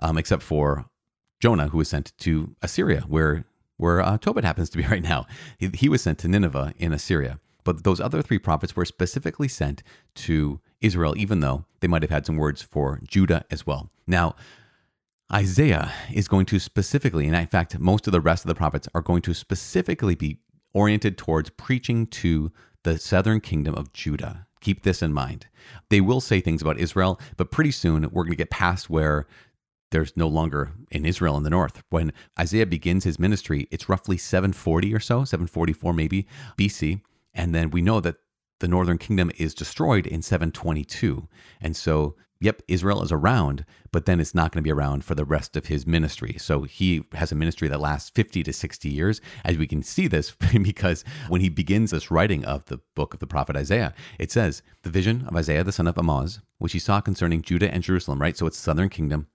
um, 0.00 0.16
except 0.16 0.42
for 0.42 0.86
Jonah, 1.40 1.68
who 1.68 1.78
was 1.78 1.88
sent 1.90 2.16
to 2.18 2.56
Assyria, 2.62 3.02
where 3.06 3.44
where 3.76 4.00
uh, 4.00 4.16
Tobit 4.16 4.44
happens 4.44 4.70
to 4.70 4.78
be 4.78 4.86
right 4.88 5.02
now. 5.02 5.26
He, 5.58 5.68
he 5.74 5.88
was 5.90 6.00
sent 6.00 6.18
to 6.20 6.28
Nineveh 6.28 6.72
in 6.78 6.94
Assyria. 6.94 7.38
But 7.62 7.84
those 7.84 8.00
other 8.00 8.22
three 8.22 8.38
prophets 8.38 8.76
were 8.76 8.84
specifically 8.84 9.48
sent 9.48 9.82
to 10.16 10.60
Israel, 10.80 11.14
even 11.16 11.40
though 11.40 11.64
they 11.80 11.88
might 11.88 12.02
have 12.02 12.10
had 12.10 12.24
some 12.26 12.36
words 12.36 12.62
for 12.62 13.00
Judah 13.06 13.44
as 13.50 13.66
well. 13.66 13.90
Now, 14.06 14.36
Isaiah 15.32 15.92
is 16.12 16.28
going 16.28 16.46
to 16.46 16.58
specifically, 16.58 17.26
and 17.26 17.34
in 17.34 17.46
fact, 17.46 17.78
most 17.78 18.06
of 18.06 18.12
the 18.12 18.20
rest 18.20 18.44
of 18.44 18.48
the 18.48 18.54
prophets 18.54 18.88
are 18.94 19.00
going 19.00 19.22
to 19.22 19.34
specifically 19.34 20.14
be 20.14 20.38
oriented 20.74 21.16
towards 21.16 21.50
preaching 21.50 22.06
to 22.06 22.52
the 22.82 22.98
southern 22.98 23.40
kingdom 23.40 23.74
of 23.74 23.92
Judah. 23.92 24.46
Keep 24.60 24.82
this 24.82 25.02
in 25.02 25.12
mind. 25.12 25.46
They 25.88 26.00
will 26.00 26.20
say 26.20 26.40
things 26.40 26.60
about 26.60 26.78
Israel, 26.78 27.20
but 27.36 27.50
pretty 27.50 27.70
soon 27.70 28.02
we're 28.10 28.24
going 28.24 28.32
to 28.32 28.36
get 28.36 28.50
past 28.50 28.90
where 28.90 29.26
there's 29.90 30.16
no 30.16 30.28
longer 30.28 30.72
in 30.90 31.06
Israel 31.06 31.36
in 31.36 31.42
the 31.42 31.50
north. 31.50 31.82
When 31.88 32.12
Isaiah 32.38 32.66
begins 32.66 33.04
his 33.04 33.18
ministry, 33.18 33.68
it's 33.70 33.88
roughly 33.88 34.18
740 34.18 34.92
or 34.92 35.00
so, 35.00 35.24
744 35.24 35.92
maybe 35.92 36.26
BC. 36.58 37.00
And 37.32 37.54
then 37.54 37.70
we 37.70 37.80
know 37.80 38.00
that 38.00 38.16
the 38.60 38.68
northern 38.68 38.98
kingdom 38.98 39.30
is 39.36 39.54
destroyed 39.54 40.06
in 40.06 40.22
722. 40.22 41.28
And 41.60 41.76
so 41.76 42.16
yep, 42.44 42.62
Israel 42.68 43.02
is 43.02 43.10
around, 43.10 43.64
but 43.90 44.06
then 44.06 44.20
it's 44.20 44.34
not 44.34 44.52
going 44.52 44.62
to 44.62 44.66
be 44.66 44.72
around 44.72 45.04
for 45.04 45.14
the 45.14 45.24
rest 45.24 45.56
of 45.56 45.66
his 45.66 45.86
ministry. 45.86 46.36
So 46.38 46.62
he 46.62 47.04
has 47.12 47.32
a 47.32 47.34
ministry 47.34 47.68
that 47.68 47.80
lasts 47.80 48.10
50 48.10 48.42
to 48.42 48.52
60 48.52 48.88
years. 48.88 49.20
As 49.44 49.56
we 49.56 49.66
can 49.66 49.82
see 49.82 50.06
this, 50.06 50.36
because 50.62 51.04
when 51.28 51.40
he 51.40 51.48
begins 51.48 51.90
this 51.90 52.10
writing 52.10 52.44
of 52.44 52.64
the 52.66 52.80
book 52.94 53.14
of 53.14 53.20
the 53.20 53.26
prophet 53.26 53.56
Isaiah, 53.56 53.94
it 54.18 54.30
says, 54.30 54.62
the 54.82 54.90
vision 54.90 55.24
of 55.26 55.36
Isaiah 55.36 55.64
the 55.64 55.72
son 55.72 55.86
of 55.86 55.96
Amoz, 55.96 56.40
which 56.58 56.72
he 56.72 56.78
saw 56.78 57.00
concerning 57.00 57.42
Judah 57.42 57.72
and 57.72 57.82
Jerusalem, 57.82 58.20
right? 58.20 58.36
So 58.36 58.46
it's 58.46 58.58
southern 58.58 58.90
kingdom. 58.90 59.28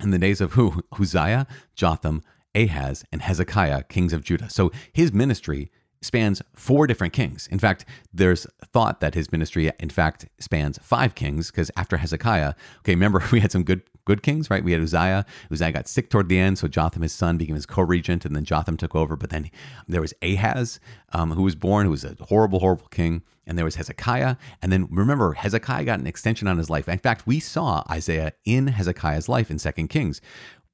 In 0.00 0.10
the 0.10 0.18
days 0.18 0.40
of 0.40 0.52
who? 0.52 0.82
Uzziah, 0.98 1.46
Jotham, 1.74 2.22
Ahaz, 2.54 3.04
and 3.12 3.22
Hezekiah, 3.22 3.84
kings 3.84 4.12
of 4.12 4.24
Judah. 4.24 4.50
So 4.50 4.70
his 4.92 5.12
ministry 5.12 5.70
spans 6.06 6.40
four 6.54 6.86
different 6.86 7.12
kings. 7.12 7.48
In 7.50 7.58
fact, 7.58 7.84
there's 8.12 8.46
thought 8.64 9.00
that 9.00 9.14
his 9.14 9.30
ministry, 9.30 9.70
in 9.78 9.90
fact, 9.90 10.26
spans 10.38 10.78
five 10.82 11.14
kings 11.14 11.50
because 11.50 11.70
after 11.76 11.98
Hezekiah, 11.98 12.54
okay, 12.78 12.92
remember 12.92 13.22
we 13.32 13.40
had 13.40 13.52
some 13.52 13.64
good 13.64 13.82
good 14.06 14.22
kings, 14.22 14.48
right? 14.48 14.64
We 14.64 14.72
had 14.72 14.80
Uzziah. 14.80 15.26
Uzziah 15.50 15.72
got 15.72 15.88
sick 15.88 16.08
toward 16.08 16.28
the 16.28 16.38
end, 16.38 16.58
so 16.58 16.68
Jotham, 16.68 17.02
his 17.02 17.12
son, 17.12 17.36
became 17.36 17.56
his 17.56 17.66
co-regent, 17.66 18.24
and 18.24 18.34
then 18.34 18.44
Jotham 18.44 18.76
took 18.76 18.94
over. 18.94 19.16
But 19.16 19.30
then 19.30 19.50
there 19.86 20.00
was 20.00 20.14
Ahaz, 20.22 20.80
um, 21.12 21.32
who 21.32 21.42
was 21.42 21.56
born, 21.56 21.84
who 21.84 21.90
was 21.90 22.04
a 22.04 22.16
horrible, 22.20 22.60
horrible 22.60 22.86
king. 22.86 23.22
And 23.48 23.58
there 23.58 23.64
was 23.64 23.76
Hezekiah. 23.76 24.36
And 24.62 24.72
then 24.72 24.88
remember, 24.90 25.32
Hezekiah 25.34 25.84
got 25.84 26.00
an 26.00 26.06
extension 26.06 26.48
on 26.48 26.58
his 26.58 26.70
life. 26.70 26.88
In 26.88 26.98
fact, 26.98 27.26
we 27.26 27.38
saw 27.38 27.84
Isaiah 27.90 28.32
in 28.44 28.68
Hezekiah's 28.68 29.28
life 29.28 29.50
in 29.50 29.58
Second 29.58 29.88
Kings. 29.88 30.20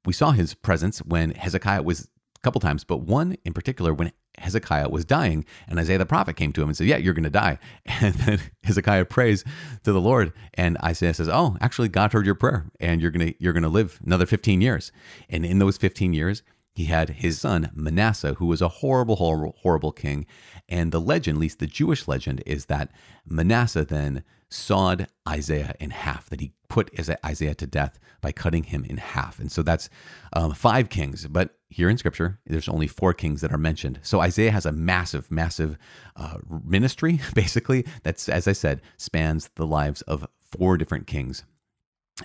We 0.05 0.13
saw 0.13 0.31
his 0.31 0.53
presence 0.53 0.99
when 0.99 1.31
Hezekiah 1.31 1.83
was 1.83 2.09
couple 2.43 2.61
times, 2.61 2.83
but 2.83 2.97
one 2.97 3.37
in 3.43 3.53
particular 3.53 3.93
when 3.93 4.11
Hezekiah 4.37 4.89
was 4.89 5.05
dying, 5.05 5.45
and 5.67 5.79
Isaiah 5.79 5.97
the 5.97 6.05
prophet 6.05 6.35
came 6.35 6.51
to 6.53 6.61
him 6.61 6.69
and 6.69 6.77
said, 6.77 6.87
Yeah, 6.87 6.97
you're 6.97 7.13
going 7.13 7.23
to 7.23 7.29
die. 7.29 7.59
And 8.01 8.15
then 8.15 8.39
Hezekiah 8.63 9.05
prays 9.05 9.43
to 9.83 9.93
the 9.93 10.01
Lord, 10.01 10.33
and 10.55 10.77
Isaiah 10.83 11.13
says, 11.13 11.29
Oh, 11.29 11.57
actually, 11.61 11.89
God 11.89 12.11
heard 12.13 12.25
your 12.25 12.35
prayer, 12.35 12.71
and 12.79 13.01
you're 13.01 13.11
going 13.11 13.27
to 13.27 13.35
you're 13.39 13.53
going 13.53 13.63
to 13.63 13.69
live 13.69 13.99
another 14.05 14.25
15 14.25 14.61
years. 14.61 14.91
And 15.29 15.45
in 15.45 15.59
those 15.59 15.77
15 15.77 16.13
years, 16.13 16.43
he 16.75 16.85
had 16.85 17.09
his 17.09 17.39
son 17.39 17.69
Manasseh, 17.75 18.35
who 18.35 18.47
was 18.47 18.61
a 18.61 18.67
horrible, 18.67 19.17
horrible, 19.17 19.55
horrible 19.59 19.91
king. 19.91 20.25
And 20.67 20.91
the 20.91 20.99
legend, 20.99 21.37
at 21.37 21.41
least 21.41 21.59
the 21.59 21.67
Jewish 21.67 22.07
legend, 22.07 22.41
is 22.45 22.65
that 22.65 22.91
Manasseh 23.25 23.85
then 23.85 24.23
sawed 24.49 25.07
Isaiah 25.27 25.75
in 25.79 25.91
half, 25.91 26.29
that 26.29 26.41
he 26.41 26.53
put 26.69 26.89
Isaiah 27.23 27.55
to 27.55 27.67
death 27.67 27.99
by 28.21 28.31
cutting 28.31 28.63
him 28.63 28.83
in 28.85 28.97
half. 28.97 29.39
And 29.39 29.51
so 29.51 29.61
that's 29.61 29.89
um, 30.33 30.53
five 30.53 30.89
kings. 30.89 31.27
But 31.27 31.55
here 31.73 31.89
in 31.89 31.97
scripture, 31.97 32.39
there's 32.45 32.69
only 32.69 32.87
four 32.87 33.13
kings 33.13 33.41
that 33.41 33.51
are 33.51 33.57
mentioned. 33.57 33.99
So 34.03 34.21
Isaiah 34.21 34.51
has 34.51 34.65
a 34.65 34.71
massive, 34.71 35.31
massive 35.31 35.77
uh, 36.15 36.37
ministry, 36.63 37.19
basically, 37.33 37.85
that's, 38.03 38.29
as 38.29 38.47
I 38.47 38.53
said, 38.53 38.81
spans 38.97 39.49
the 39.55 39.65
lives 39.65 40.01
of 40.03 40.27
four 40.41 40.77
different 40.77 41.07
kings. 41.07 41.43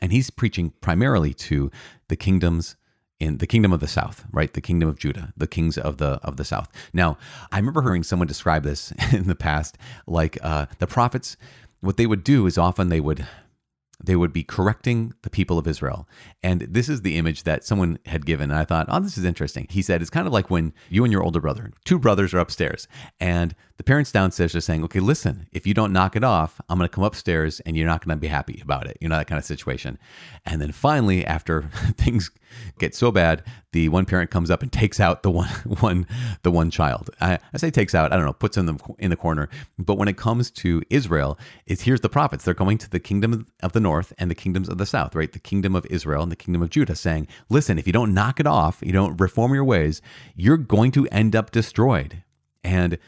And 0.02 0.12
he's 0.12 0.28
preaching 0.28 0.74
primarily 0.82 1.32
to 1.34 1.70
the 2.08 2.16
kingdoms 2.16 2.76
in 3.18 3.38
the 3.38 3.46
kingdom 3.46 3.72
of 3.72 3.80
the 3.80 3.88
south 3.88 4.24
right 4.30 4.52
the 4.52 4.60
kingdom 4.60 4.88
of 4.88 4.96
judah 4.96 5.32
the 5.36 5.48
kings 5.48 5.76
of 5.76 5.96
the 5.96 6.20
of 6.22 6.36
the 6.36 6.44
south 6.44 6.68
now 6.92 7.18
i 7.50 7.58
remember 7.58 7.82
hearing 7.82 8.04
someone 8.04 8.28
describe 8.28 8.62
this 8.62 8.92
in 9.12 9.26
the 9.26 9.34
past 9.34 9.76
like 10.06 10.38
uh, 10.42 10.66
the 10.78 10.86
prophets 10.86 11.36
what 11.80 11.96
they 11.96 12.06
would 12.06 12.22
do 12.22 12.46
is 12.46 12.56
often 12.56 12.90
they 12.90 13.00
would 13.00 13.26
they 14.02 14.16
would 14.16 14.32
be 14.32 14.44
correcting 14.44 15.12
the 15.22 15.30
people 15.30 15.58
of 15.58 15.66
Israel. 15.66 16.08
And 16.42 16.60
this 16.62 16.88
is 16.88 17.02
the 17.02 17.16
image 17.16 17.42
that 17.42 17.64
someone 17.64 17.98
had 18.06 18.24
given. 18.24 18.50
And 18.50 18.58
I 18.58 18.64
thought, 18.64 18.86
oh, 18.88 19.00
this 19.00 19.18
is 19.18 19.24
interesting. 19.24 19.66
He 19.70 19.82
said, 19.82 20.00
it's 20.00 20.10
kind 20.10 20.26
of 20.26 20.32
like 20.32 20.50
when 20.50 20.72
you 20.88 21.04
and 21.04 21.12
your 21.12 21.22
older 21.22 21.40
brother, 21.40 21.72
two 21.84 21.98
brothers 21.98 22.32
are 22.32 22.38
upstairs, 22.38 22.86
and 23.18 23.54
the 23.78 23.84
parents 23.84 24.10
downstairs 24.10 24.54
are 24.56 24.60
saying, 24.60 24.82
okay, 24.84 25.00
listen, 25.00 25.46
if 25.52 25.66
you 25.66 25.72
don't 25.72 25.92
knock 25.92 26.16
it 26.16 26.24
off, 26.24 26.60
I'm 26.68 26.78
going 26.78 26.88
to 26.88 26.94
come 26.94 27.04
upstairs 27.04 27.60
and 27.60 27.76
you're 27.76 27.86
not 27.86 28.04
going 28.04 28.16
to 28.16 28.20
be 28.20 28.26
happy 28.26 28.60
about 28.60 28.88
it. 28.88 28.98
You 29.00 29.08
know, 29.08 29.16
that 29.16 29.28
kind 29.28 29.38
of 29.38 29.44
situation. 29.44 29.98
And 30.44 30.60
then 30.60 30.72
finally, 30.72 31.24
after 31.24 31.62
things 31.96 32.30
get 32.78 32.94
so 32.94 33.12
bad, 33.12 33.44
the 33.72 33.88
one 33.88 34.04
parent 34.04 34.30
comes 34.30 34.50
up 34.50 34.62
and 34.62 34.72
takes 34.72 34.98
out 34.98 35.22
the 35.22 35.30
one, 35.30 35.48
one, 35.80 36.06
the 36.42 36.50
one 36.50 36.70
child. 36.70 37.10
I, 37.20 37.38
I 37.52 37.58
say 37.58 37.70
takes 37.70 37.94
out, 37.94 38.12
I 38.12 38.16
don't 38.16 38.24
know, 38.24 38.32
puts 38.32 38.56
in 38.56 38.66
the 38.66 38.78
in 38.98 39.10
the 39.10 39.16
corner. 39.16 39.48
But 39.78 39.96
when 39.96 40.08
it 40.08 40.16
comes 40.16 40.50
to 40.52 40.82
Israel, 40.90 41.38
it's 41.66 41.82
here's 41.82 42.00
the 42.00 42.08
prophets. 42.08 42.44
They're 42.44 42.54
going 42.54 42.78
to 42.78 42.90
the 42.90 42.98
kingdom 42.98 43.46
of 43.62 43.72
the 43.72 43.80
north 43.80 43.87
and 44.18 44.30
the 44.30 44.34
kingdoms 44.34 44.68
of 44.68 44.78
the 44.78 44.86
south, 44.86 45.14
right? 45.14 45.32
The 45.32 45.38
kingdom 45.38 45.74
of 45.74 45.86
Israel 45.86 46.22
and 46.22 46.32
the 46.32 46.36
kingdom 46.36 46.62
of 46.62 46.70
Judah, 46.70 46.94
saying, 46.94 47.26
listen, 47.48 47.78
if 47.78 47.86
you 47.86 47.92
don't 47.92 48.14
knock 48.14 48.40
it 48.40 48.46
off, 48.46 48.78
you 48.82 48.92
don't 48.92 49.20
reform 49.20 49.54
your 49.54 49.64
ways, 49.64 50.00
you're 50.34 50.56
going 50.56 50.90
to 50.92 51.06
end 51.08 51.34
up 51.34 51.50
destroyed. 51.50 52.22
And 52.64 52.98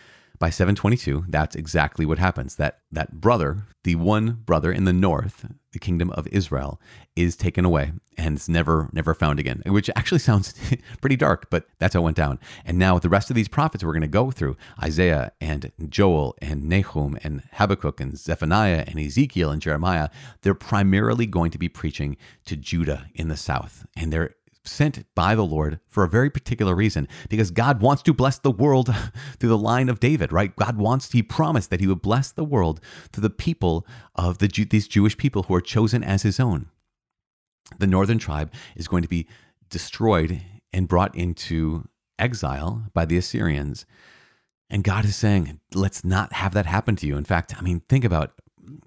by 0.41 0.49
722, 0.49 1.27
that's 1.29 1.55
exactly 1.55 2.07
what 2.07 2.19
happens. 2.19 2.57
That 2.57 2.79
that 2.91 3.21
brother, 3.21 3.67
the 3.85 3.95
one 3.97 4.41
brother 4.47 4.73
in 4.73 4.87
the 4.87 4.93
north, 4.93 5.45
the 5.73 5.79
kingdom 5.79 6.11
of 6.13 6.27
Israel, 6.29 6.81
is 7.15 7.37
taken 7.37 7.67
away 7.67 7.93
and 8.17 8.39
is 8.39 8.49
never 8.49 8.89
never 8.95 9.13
found 9.13 9.39
again. 9.39 9.63
Which 9.67 9.91
actually 9.95 10.21
sounds 10.21 10.55
pretty 11.03 11.17
dark, 11.17 11.51
but 11.51 11.67
that's 11.79 11.93
how 11.93 12.01
it 12.01 12.05
went 12.05 12.17
down. 12.17 12.39
And 12.65 12.79
now 12.79 12.95
with 12.95 13.03
the 13.03 13.11
rest 13.11 13.29
of 13.29 13.37
these 13.37 13.49
prophets 13.49 13.85
we're 13.85 13.93
going 13.93 14.01
to 14.01 14.09
go 14.09 14.31
through, 14.31 14.57
Isaiah 14.83 15.33
and 15.43 15.71
Joel 15.91 16.35
and 16.41 16.65
Nahum 16.65 17.19
and 17.23 17.43
Habakkuk 17.53 18.01
and 18.01 18.17
Zephaniah 18.17 18.85
and 18.87 18.99
Ezekiel 18.99 19.51
and 19.51 19.61
Jeremiah, 19.61 20.09
they're 20.41 20.55
primarily 20.55 21.27
going 21.27 21.51
to 21.51 21.59
be 21.59 21.69
preaching 21.69 22.17
to 22.47 22.57
Judah 22.57 23.09
in 23.15 23.29
the 23.29 23.37
south. 23.37 23.85
And 23.95 24.11
they're 24.11 24.37
sent 24.65 25.05
by 25.15 25.35
the 25.35 25.45
Lord 25.45 25.81
for 25.89 26.05
a 26.05 26.09
very 26.09 26.31
particular 26.31 26.75
reason 26.75 27.09
because 27.29 27.51
God 27.51 27.81
wants 27.81 28.03
to 28.03 28.13
bless 28.13 28.39
the 28.39 28.51
world 28.51 28.95
through 29.39 29.49
the 29.49 29.59
line 29.59 29.89
of 29.89 30.01
David, 30.01 30.33
right? 30.33 30.55
God 30.55 30.77
wants, 30.77 31.13
he 31.13 31.23
promised 31.23 31.71
that 31.71 31.81
he 31.81 31.87
would 31.87 32.03
bless 32.03 32.31
the 32.33 32.45
world 32.45 32.81
through 33.13 33.23
the 33.23 33.31
people 33.31 33.87
of 34.15 34.39
the, 34.39 34.49
these 34.49 34.89
Jewish 34.89 35.17
people 35.17 35.45
who 35.45 35.55
are 35.55 35.61
chosen 35.61 36.05
as 36.05 36.23
his 36.23 36.39
own. 36.39 36.67
The 37.79 37.87
northern 37.87 38.19
tribe 38.19 38.53
is 38.77 38.89
going 38.89 39.03
to 39.03 39.09
be 39.09 39.27
destroyed 39.69 40.43
and 40.73 40.89
brought 40.89 41.15
into 41.15 41.89
exile 42.19 42.85
by 42.93 43.05
the 43.05 43.17
Assyrians. 43.17 43.87
And 44.69 44.85
God 44.85 45.05
is 45.05 45.17
saying, 45.17 45.61
let's 45.75 46.05
not 46.05 46.35
have 46.35 46.53
that 46.55 46.67
happen 46.67 46.97
to 46.97 47.07
you. 47.07 47.17
In 47.17 47.25
fact, 47.25 47.55
I 47.57 47.63
mean, 47.63 47.81
think 47.89 48.05
about 48.05 48.33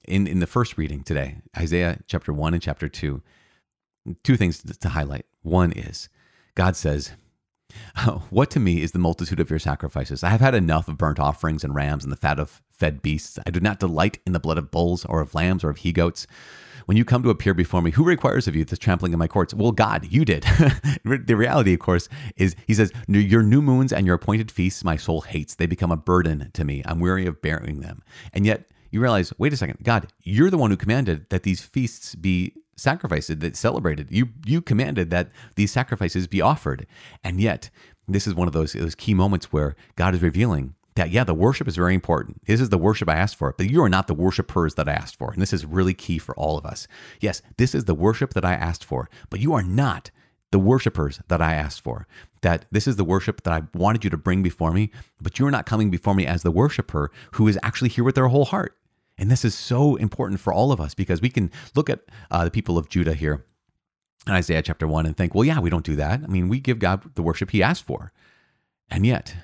in, 0.06 0.28
in 0.28 0.40
the 0.40 0.48
first 0.48 0.78
reading 0.78 1.04
today, 1.04 1.38
Isaiah 1.58 2.00
chapter 2.08 2.32
1 2.32 2.54
and 2.54 2.62
chapter 2.62 2.88
2, 2.88 3.22
two 4.24 4.38
things 4.38 4.62
to 4.62 4.90
highlight. 4.90 5.26
One 5.44 5.72
is 5.74 6.10
God 6.56 6.76
says, 6.76 7.12
What 8.30 8.50
to 8.52 8.60
me 8.60 8.82
is 8.82 8.92
the 8.92 9.00
multitude 9.00 9.40
of 9.40 9.50
your 9.50 9.60
sacrifices? 9.60 10.24
I 10.24 10.30
have 10.30 10.42
had 10.42 10.56
enough 10.56 10.88
of 10.88 10.98
burnt 10.98 11.20
offerings 11.20 11.64
and 11.64 11.76
rams 11.76 12.04
and 12.04 12.12
the 12.12 12.18
fat 12.18 12.40
of 12.40 12.62
fed 12.72 13.02
beasts. 13.02 13.38
I 13.46 13.52
do 13.52 13.60
not 13.60 13.80
delight 13.80 14.20
in 14.26 14.34
the 14.34 14.40
blood 14.40 14.58
of 14.58 14.72
bulls 14.72 15.06
or 15.06 15.22
of 15.22 15.36
lambs 15.36 15.64
or 15.64 15.70
of 15.70 15.78
he 15.78 15.92
goats. 15.92 16.26
When 16.86 16.98
you 16.98 17.06
come 17.06 17.24
to 17.24 17.30
appear 17.30 17.54
before 17.54 17.82
me, 17.82 17.92
who 17.92 18.04
requires 18.04 18.46
of 18.46 18.58
you 18.58 18.66
this 18.66 18.78
trampling 18.78 19.14
in 19.14 19.20
my 19.20 19.28
courts? 19.28 19.54
Well, 19.54 19.72
God, 19.72 20.06
you 20.12 20.26
did. 20.26 20.44
the 21.06 21.36
reality, 21.36 21.74
of 21.74 21.80
course, 21.80 22.10
is 22.36 22.58
He 22.68 22.74
says, 22.74 22.92
Your 23.08 23.42
new 23.42 23.62
moons 23.62 23.94
and 23.94 24.06
your 24.06 24.16
appointed 24.16 24.52
feasts 24.52 24.84
my 24.84 24.98
soul 24.98 25.22
hates. 25.22 25.56
They 25.56 25.66
become 25.66 25.92
a 25.92 25.98
burden 25.98 26.52
to 26.54 26.66
me. 26.66 26.84
I'm 26.86 27.00
weary 27.00 27.26
of 27.26 27.42
bearing 27.42 27.80
them. 27.80 28.04
And 28.34 28.46
yet, 28.46 28.70
you 28.94 29.02
realize, 29.02 29.34
wait 29.40 29.52
a 29.52 29.58
second, 29.58 29.80
God, 29.82 30.14
you're 30.22 30.52
the 30.52 30.58
one 30.58 30.70
who 30.70 30.78
commanded 30.78 31.28
that 31.32 31.42
these 31.42 31.64
feasts 31.64 32.14
be 32.14 32.54
sacrificed, 32.76 33.40
that 33.40 33.56
celebrated. 33.56 34.08
You 34.12 34.30
you 34.46 34.62
commanded 34.62 35.10
that 35.10 35.30
these 35.56 35.72
sacrifices 35.72 36.28
be 36.28 36.42
offered. 36.42 36.86
And 37.24 37.40
yet, 37.40 37.70
this 38.08 38.28
is 38.28 38.34
one 38.34 38.48
of 38.48 38.54
those 38.54 38.74
those 38.74 38.96
key 38.96 39.14
moments 39.14 39.52
where 39.52 39.76
God 39.96 40.16
is 40.16 40.22
revealing 40.22 40.76
that 40.96 41.10
yeah, 41.10 41.24
the 41.24 41.34
worship 41.34 41.68
is 41.68 41.76
very 41.76 41.94
important. 41.94 42.46
This 42.46 42.62
is 42.62 42.70
the 42.70 42.78
worship 42.78 43.10
I 43.10 43.16
asked 43.16 43.36
for, 43.36 43.56
but 43.58 43.70
you 43.70 43.84
are 43.84 43.90
not 43.90 44.08
the 44.08 44.14
worshipers 44.14 44.76
that 44.76 44.88
I 44.88 44.94
asked 44.94 45.18
for. 45.18 45.32
And 45.32 45.42
this 45.42 45.54
is 45.54 45.66
really 45.66 45.94
key 45.94 46.20
for 46.20 46.36
all 46.36 46.58
of 46.58 46.66
us. 46.66 46.88
Yes, 47.20 47.42
this 47.58 47.74
is 47.74 47.86
the 47.86 47.96
worship 47.96 48.34
that 48.34 48.46
I 48.46 48.54
asked 48.54 48.86
for, 48.86 49.10
but 49.30 49.40
you 49.40 49.54
are 49.54 49.64
not 49.64 50.12
the 50.52 50.60
worshipers 50.60 51.20
that 51.30 51.42
I 51.42 51.56
asked 51.56 51.82
for. 51.82 52.08
That 52.42 52.66
this 52.72 52.88
is 52.88 52.96
the 52.96 53.04
worship 53.04 53.42
that 53.44 53.54
I 53.54 53.64
wanted 53.78 54.04
you 54.04 54.10
to 54.12 54.18
bring 54.18 54.44
before 54.44 54.72
me, 54.72 54.92
but 55.20 55.40
you're 55.40 55.50
not 55.50 55.66
coming 55.66 55.90
before 55.90 56.14
me 56.14 56.28
as 56.28 56.44
the 56.44 56.52
worshiper 56.52 57.10
who 57.34 57.48
is 57.48 57.58
actually 57.64 57.90
here 57.90 58.04
with 58.04 58.16
their 58.16 58.28
whole 58.28 58.46
heart. 58.46 58.78
And 59.18 59.30
this 59.30 59.46
is 59.46 59.56
so 59.56 59.96
important 59.96 60.40
for 60.40 60.52
all 60.52 60.72
of 60.72 60.82
us 60.82 60.94
because 60.94 61.22
we 61.22 61.30
can 61.30 61.52
look 61.76 61.90
at 61.90 62.02
uh, 62.32 62.46
the 62.46 62.52
people 62.52 62.78
of 62.78 62.90
Judah 62.90 63.14
here 63.14 63.46
in 64.26 64.34
Isaiah 64.34 64.62
chapter 64.62 64.88
1 64.88 65.06
and 65.06 65.16
think, 65.16 65.36
well, 65.36 65.46
yeah, 65.46 65.60
we 65.60 65.70
don't 65.70 65.86
do 65.86 65.96
that. 65.98 66.22
I 66.24 66.28
mean, 66.28 66.50
we 66.50 66.60
give 66.60 66.80
God 66.80 67.16
the 67.16 67.22
worship 67.22 67.52
he 67.52 67.62
asked 67.62 67.86
for. 67.86 68.12
And 68.90 69.06
yet, 69.06 69.36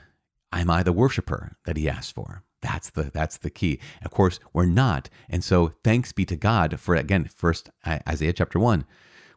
am 0.51 0.69
I 0.69 0.83
the 0.83 0.93
worshiper 0.93 1.57
that 1.65 1.77
he 1.77 1.89
asked 1.89 2.13
for? 2.13 2.43
That's 2.61 2.89
the 2.89 3.03
that's 3.03 3.37
the 3.37 3.49
key. 3.49 3.79
Of 4.03 4.11
course, 4.11 4.39
we're 4.51 4.65
not. 4.65 5.09
And 5.29 5.43
so 5.43 5.73
thanks 5.83 6.11
be 6.11 6.25
to 6.25 6.35
God 6.35 6.79
for 6.79 6.95
again, 6.95 7.25
first 7.25 7.69
Isaiah 7.87 8.33
chapter 8.33 8.59
1, 8.59 8.85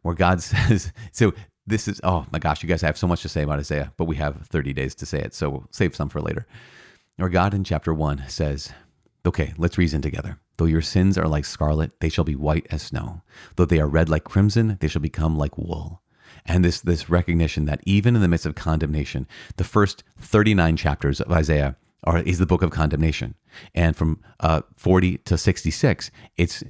where 0.03 0.15
God 0.15 0.43
says, 0.43 0.93
so 1.13 1.33
this 1.67 1.87
is 1.87 2.01
oh 2.03 2.27
my 2.33 2.39
gosh, 2.39 2.63
you 2.63 2.69
guys 2.69 2.83
have 2.83 2.99
so 2.99 3.07
much 3.07 3.23
to 3.23 3.29
say 3.29 3.43
about 3.43 3.61
Isaiah, 3.61 3.93
but 3.97 4.07
we 4.07 4.17
have 4.17 4.47
30 4.49 4.73
days 4.73 4.95
to 4.97 5.07
say 5.07 5.21
it, 5.21 5.35
so 5.35 5.51
we'll 5.51 5.69
save 5.71 5.95
some 5.95 6.09
for 6.09 6.21
later. 6.21 6.47
Where 7.17 7.29
God 7.29 7.55
in 7.55 7.63
chapter 7.63 7.95
1 7.95 8.25
says, 8.27 8.73
Okay, 9.25 9.55
let's 9.57 9.79
reason 9.79 10.03
together. 10.03 10.39
Though 10.57 10.65
your 10.65 10.83
sins 10.83 11.17
are 11.17 11.29
like 11.29 11.45
scarlet, 11.45 12.01
they 12.01 12.09
shall 12.09 12.25
be 12.25 12.35
white 12.35 12.67
as 12.71 12.83
snow. 12.83 13.23
Though 13.57 13.65
they 13.65 13.81
are 13.81 13.87
red 13.87 14.09
like 14.09 14.25
crimson, 14.25 14.79
they 14.81 14.89
shall 14.89 15.03
become 15.03 15.37
like 15.37 15.57
wool. 15.57 16.03
And 16.45 16.65
this, 16.65 16.81
this 16.81 17.09
recognition 17.09 17.67
that 17.67 17.81
even 17.85 18.17
in 18.17 18.23
the 18.23 18.29
midst 18.29 18.47
of 18.47 18.57
condemnation, 18.57 19.29
the 19.57 19.65
first 19.65 20.03
39 20.19 20.77
chapters 20.77 21.21
of 21.21 21.31
Isaiah 21.31 21.77
are, 22.05 22.19
is 22.19 22.39
the 22.39 22.47
book 22.47 22.63
of 22.63 22.71
condemnation. 22.71 23.37
And 23.75 23.97
from 23.97 24.21
uh, 24.41 24.63
40 24.77 25.19
to 25.19 25.39
66, 25.39 26.11
it's 26.37 26.65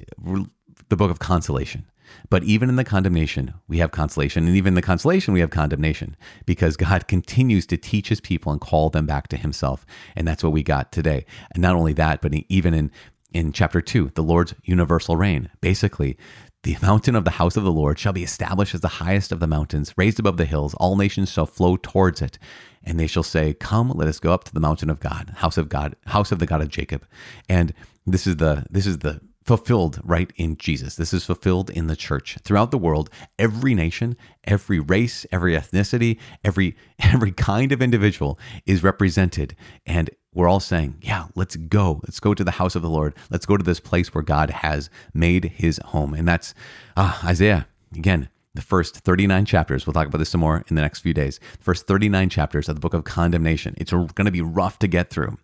the 0.88 0.96
book 0.96 1.10
of 1.10 1.18
consolation. 1.18 1.86
But 2.30 2.44
even 2.44 2.68
in 2.68 2.76
the 2.76 2.84
condemnation, 2.84 3.54
we 3.68 3.78
have 3.78 3.90
consolation. 3.90 4.46
And 4.46 4.56
even 4.56 4.72
in 4.72 4.74
the 4.74 4.82
consolation, 4.82 5.34
we 5.34 5.40
have 5.40 5.50
condemnation 5.50 6.16
because 6.46 6.76
God 6.76 7.08
continues 7.08 7.66
to 7.66 7.76
teach 7.76 8.08
his 8.08 8.20
people 8.20 8.52
and 8.52 8.60
call 8.60 8.90
them 8.90 9.06
back 9.06 9.28
to 9.28 9.36
himself. 9.36 9.84
And 10.16 10.26
that's 10.26 10.42
what 10.42 10.52
we 10.52 10.62
got 10.62 10.92
today. 10.92 11.24
And 11.52 11.62
not 11.62 11.76
only 11.76 11.92
that, 11.94 12.20
but 12.20 12.34
even 12.48 12.74
in, 12.74 12.90
in 13.32 13.52
chapter 13.52 13.80
two, 13.80 14.10
the 14.14 14.22
Lord's 14.22 14.54
universal 14.64 15.16
reign. 15.16 15.50
Basically, 15.60 16.16
the 16.62 16.76
mountain 16.82 17.16
of 17.16 17.24
the 17.24 17.32
house 17.32 17.56
of 17.56 17.64
the 17.64 17.72
Lord 17.72 17.98
shall 17.98 18.12
be 18.12 18.22
established 18.22 18.74
as 18.74 18.80
the 18.80 18.88
highest 18.88 19.32
of 19.32 19.40
the 19.40 19.46
mountains, 19.46 19.92
raised 19.96 20.18
above 20.18 20.36
the 20.36 20.44
hills. 20.44 20.74
All 20.74 20.96
nations 20.96 21.30
shall 21.30 21.46
flow 21.46 21.76
towards 21.76 22.22
it. 22.22 22.38
And 22.84 22.98
they 22.98 23.06
shall 23.06 23.22
say, 23.22 23.54
Come, 23.54 23.90
let 23.90 24.08
us 24.08 24.18
go 24.18 24.32
up 24.32 24.44
to 24.44 24.54
the 24.54 24.60
mountain 24.60 24.90
of 24.90 25.00
God, 25.00 25.34
house 25.36 25.56
of 25.56 25.68
God, 25.68 25.94
house 26.06 26.32
of 26.32 26.40
the 26.40 26.46
God 26.46 26.60
of 26.60 26.68
Jacob. 26.68 27.06
And 27.48 27.72
this 28.06 28.26
is 28.26 28.36
the 28.36 28.64
this 28.70 28.86
is 28.86 28.98
the 28.98 29.20
fulfilled 29.44 30.00
right 30.04 30.32
in 30.36 30.56
Jesus. 30.56 30.96
This 30.96 31.12
is 31.12 31.24
fulfilled 31.24 31.70
in 31.70 31.86
the 31.86 31.96
church 31.96 32.38
throughout 32.44 32.70
the 32.70 32.78
world. 32.78 33.10
Every 33.38 33.74
nation, 33.74 34.16
every 34.44 34.80
race, 34.80 35.26
every 35.32 35.54
ethnicity, 35.54 36.18
every 36.44 36.76
every 36.98 37.32
kind 37.32 37.72
of 37.72 37.82
individual 37.82 38.38
is 38.66 38.82
represented 38.82 39.56
and 39.86 40.10
we're 40.34 40.48
all 40.48 40.60
saying, 40.60 40.96
yeah, 41.02 41.26
let's 41.34 41.56
go. 41.56 42.00
Let's 42.04 42.20
go 42.20 42.32
to 42.32 42.42
the 42.42 42.52
house 42.52 42.74
of 42.74 42.82
the 42.82 42.88
Lord. 42.88 43.14
Let's 43.30 43.44
go 43.44 43.56
to 43.56 43.64
this 43.64 43.80
place 43.80 44.14
where 44.14 44.22
God 44.22 44.48
has 44.48 44.88
made 45.12 45.44
his 45.44 45.78
home. 45.84 46.14
And 46.14 46.26
that's 46.26 46.54
uh, 46.96 47.20
Isaiah. 47.24 47.66
Again, 47.94 48.30
the 48.54 48.62
first 48.62 48.96
39 48.98 49.44
chapters, 49.44 49.86
we'll 49.86 49.92
talk 49.92 50.06
about 50.06 50.18
this 50.18 50.30
some 50.30 50.40
more 50.40 50.64
in 50.68 50.76
the 50.76 50.82
next 50.82 51.00
few 51.00 51.12
days. 51.12 51.38
The 51.58 51.64
first 51.64 51.86
39 51.86 52.30
chapters 52.30 52.68
of 52.68 52.76
the 52.76 52.80
book 52.80 52.94
of 52.94 53.04
condemnation. 53.04 53.74
It's 53.76 53.92
going 53.92 54.24
to 54.24 54.30
be 54.30 54.40
rough 54.40 54.78
to 54.80 54.88
get 54.88 55.10
through. 55.10 55.38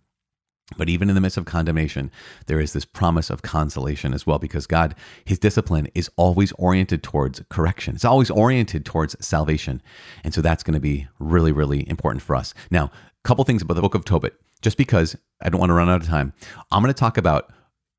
But 0.77 0.89
even 0.89 1.09
in 1.09 1.15
the 1.15 1.21
midst 1.21 1.39
of 1.39 1.47
condemnation, 1.47 2.11
there 2.47 2.61
is 2.61 2.73
this 2.73 2.85
promise 2.85 3.31
of 3.31 3.43
consolation 3.43 4.13
as 4.13 4.27
well, 4.27 4.39
because 4.39 4.67
God, 4.67 4.95
His 5.25 5.39
discipline 5.39 5.89
is 5.95 6.11
always 6.17 6.53
oriented 6.53 7.03
towards 7.03 7.43
correction. 7.49 7.95
It's 7.95 8.05
always 8.05 8.31
oriented 8.31 8.85
towards 8.85 9.17
salvation. 9.25 9.81
And 10.25 10.35
so 10.35 10.43
that's 10.43 10.63
going 10.63 10.75
to 10.75 10.81
be 10.81 11.09
really, 11.19 11.53
really 11.53 11.89
important 11.89 12.23
for 12.23 12.37
us. 12.37 12.53
Now, 12.71 12.85
a 12.85 12.91
couple 13.25 13.45
things 13.45 13.63
about 13.63 13.75
the 13.75 13.81
book 13.81 13.95
of 13.95 14.05
Tobit, 14.05 14.35
just 14.61 14.77
because 14.77 15.17
I 15.43 15.49
don't 15.49 15.61
want 15.61 15.71
to 15.71 15.75
run 15.75 15.89
out 15.89 16.03
of 16.03 16.07
time. 16.07 16.35
I'm 16.71 16.83
going 16.83 16.93
to 16.93 16.99
talk 16.99 17.17
about 17.17 17.51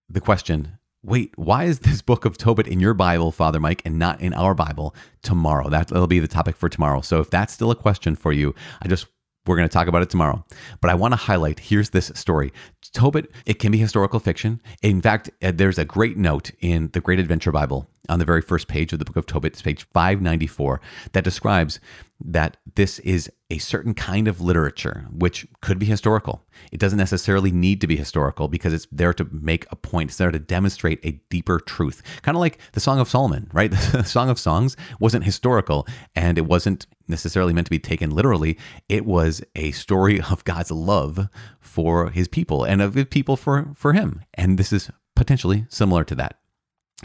the 0.07 0.21
question 0.21 0.79
wait, 1.01 1.31
why 1.37 1.63
is 1.63 1.79
this 1.79 2.01
book 2.01 2.25
of 2.25 2.37
Tobit 2.37 2.67
in 2.67 2.81
your 2.81 2.93
Bible, 2.93 3.31
Father 3.31 3.59
Mike, 3.59 3.81
and 3.85 3.97
not 3.97 4.19
in 4.19 4.33
our 4.33 4.53
Bible 4.53 4.93
tomorrow? 5.21 5.69
That'll 5.69 6.07
be 6.07 6.19
the 6.19 6.27
topic 6.27 6.57
for 6.57 6.67
tomorrow. 6.67 7.01
So 7.01 7.21
if 7.21 7.29
that's 7.29 7.53
still 7.53 7.71
a 7.71 7.75
question 7.75 8.15
for 8.15 8.33
you, 8.33 8.53
I 8.81 8.89
just 8.89 9.07
we're 9.45 9.55
going 9.55 9.67
to 9.67 9.73
talk 9.73 9.87
about 9.87 10.01
it 10.01 10.09
tomorrow. 10.09 10.45
But 10.81 10.91
I 10.91 10.95
want 10.95 11.13
to 11.13 11.17
highlight 11.17 11.59
here's 11.59 11.89
this 11.89 12.11
story. 12.15 12.51
Tobit, 12.93 13.31
it 13.45 13.59
can 13.59 13.71
be 13.71 13.77
historical 13.77 14.19
fiction. 14.19 14.61
In 14.81 15.01
fact, 15.01 15.29
uh, 15.41 15.51
there's 15.53 15.77
a 15.77 15.85
great 15.85 16.17
note 16.17 16.51
in 16.59 16.89
the 16.93 17.01
Great 17.01 17.19
Adventure 17.19 17.51
Bible 17.51 17.89
on 18.07 18.19
the 18.19 18.25
very 18.25 18.41
first 18.41 18.67
page 18.67 18.93
of 18.93 18.99
the 18.99 19.05
book 19.05 19.15
of 19.15 19.25
Tobit, 19.25 19.61
page 19.63 19.85
594, 19.93 20.79
that 21.13 21.23
describes 21.23 21.79
that 22.21 22.57
this 22.75 22.99
is 22.99 23.31
a 23.49 23.57
certain 23.57 23.93
kind 23.93 24.27
of 24.27 24.41
literature, 24.41 25.07
which 25.09 25.47
could 25.61 25.79
be 25.79 25.85
historical. 25.85 26.43
It 26.71 26.79
doesn't 26.79 26.97
necessarily 26.97 27.51
need 27.51 27.81
to 27.81 27.87
be 27.87 27.95
historical 27.95 28.47
because 28.47 28.73
it's 28.73 28.87
there 28.91 29.13
to 29.13 29.27
make 29.31 29.65
a 29.71 29.75
point. 29.75 30.09
It's 30.09 30.17
there 30.17 30.31
to 30.31 30.39
demonstrate 30.39 30.99
a 31.03 31.19
deeper 31.29 31.59
truth. 31.59 32.01
Kind 32.21 32.35
of 32.35 32.41
like 32.41 32.59
the 32.73 32.79
Song 32.79 32.99
of 32.99 33.09
Solomon, 33.09 33.49
right? 33.53 33.71
The 33.71 34.03
Song 34.03 34.29
of 34.29 34.39
Songs 34.39 34.75
wasn't 34.99 35.23
historical 35.23 35.87
and 36.15 36.37
it 36.37 36.45
wasn't 36.45 36.87
necessarily 37.07 37.53
meant 37.53 37.67
to 37.67 37.71
be 37.71 37.79
taken 37.79 38.11
literally. 38.11 38.57
It 38.87 39.05
was 39.05 39.41
a 39.55 39.71
story 39.71 40.21
of 40.29 40.43
God's 40.43 40.71
love 40.71 41.29
for 41.59 42.09
his 42.09 42.27
people 42.27 42.63
and 42.63 42.81
of 42.81 42.95
his 42.95 43.05
people 43.05 43.37
for, 43.37 43.71
for 43.75 43.93
him. 43.93 44.21
And 44.33 44.57
this 44.57 44.73
is 44.73 44.91
potentially 45.15 45.65
similar 45.69 46.03
to 46.03 46.15
that. 46.15 46.38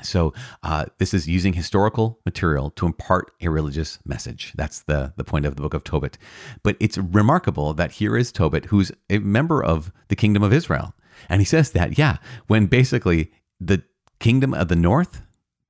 So 0.02 0.33
uh, 0.62 0.87
this 0.98 1.14
is 1.14 1.28
using 1.28 1.52
historical 1.52 2.18
material 2.24 2.70
to 2.70 2.87
impart 2.87 3.33
a 3.40 3.48
religious 3.48 4.00
message. 4.04 4.52
That's 4.57 4.83
the 4.83 5.12
the 5.16 5.24
point 5.24 5.46
of 5.46 5.57
the 5.57 5.62
book 5.62 5.74
of 5.74 5.85
Tobit. 5.85 6.18
But 6.62 6.76
it's 6.80 6.98
remarkable 6.98 7.74
that 7.74 7.92
here 7.92 8.16
is 8.16 8.33
Tobit, 8.33 8.66
who's 8.66 8.90
a 9.09 9.18
member 9.18 9.62
of 9.62 9.92
the 10.09 10.16
kingdom 10.16 10.42
of 10.42 10.52
Israel, 10.52 10.94
and 11.28 11.40
he 11.40 11.44
says 11.44 11.70
that 11.72 11.96
yeah, 11.96 12.16
when 12.48 12.66
basically 12.66 13.30
the 13.61 13.85
kingdom 14.18 14.52
of 14.52 14.68
the 14.68 14.76
north 14.76 15.22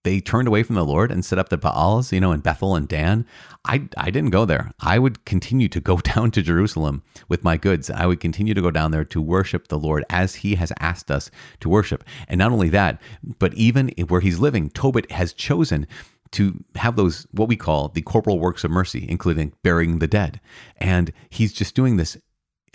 they 0.05 0.21
turned 0.21 0.47
away 0.47 0.63
from 0.63 0.77
the 0.77 0.85
Lord 0.85 1.11
and 1.11 1.25
set 1.25 1.39
up 1.39 1.49
the 1.49 1.57
Baals, 1.57 2.13
you 2.13 2.21
know, 2.21 2.31
in 2.33 2.41
Bethel 2.41 2.77
and 2.77 2.87
Dan. 2.87 3.27
I, 3.65 3.89
I 3.97 4.11
didn't 4.11 4.31
go 4.31 4.45
there. 4.45 4.71
I 4.81 4.99
would 4.99 5.25
continue 5.25 5.69
to 5.69 5.81
go 5.81 5.97
down 6.15 6.31
to 6.33 6.43
Jerusalem 6.43 7.03
with 7.29 7.43
my 7.43 7.57
goods. 7.57 7.91
I 7.91 8.07
would 8.07 8.21
continue 8.21 8.55
to 8.55 8.63
go 8.63 8.71
down 8.71 8.91
there 8.91 9.05
to 9.07 9.21
worship 9.21 9.69
the 9.69 9.79
Lord 9.79 10.05
as 10.09 10.37
he 10.37 10.55
has 10.55 10.73
asked 10.79 11.11
us 11.11 11.31
to 11.61 11.69
worship. 11.69 12.05
And 12.29 12.39
not 12.39 12.53
only 12.53 12.69
that, 12.69 13.01
but 13.39 13.55
even 13.55 13.89
where 14.09 14.21
he's 14.21 14.39
living, 14.39 14.71
Tobit 14.71 15.11
has 15.11 15.33
chosen 15.33 15.87
to 16.33 16.65
have 16.75 16.97
those, 16.97 17.27
what 17.31 17.49
we 17.49 17.57
call 17.57 17.89
the 17.89 18.03
corporal 18.03 18.39
works 18.39 18.65
of 18.65 18.71
mercy, 18.71 19.07
including 19.09 19.53
burying 19.63 20.01
the 20.01 20.09
dead. 20.09 20.41
And 20.79 21.13
he's 21.31 21.53
just 21.53 21.75
doing 21.75 21.97
this 21.97 22.17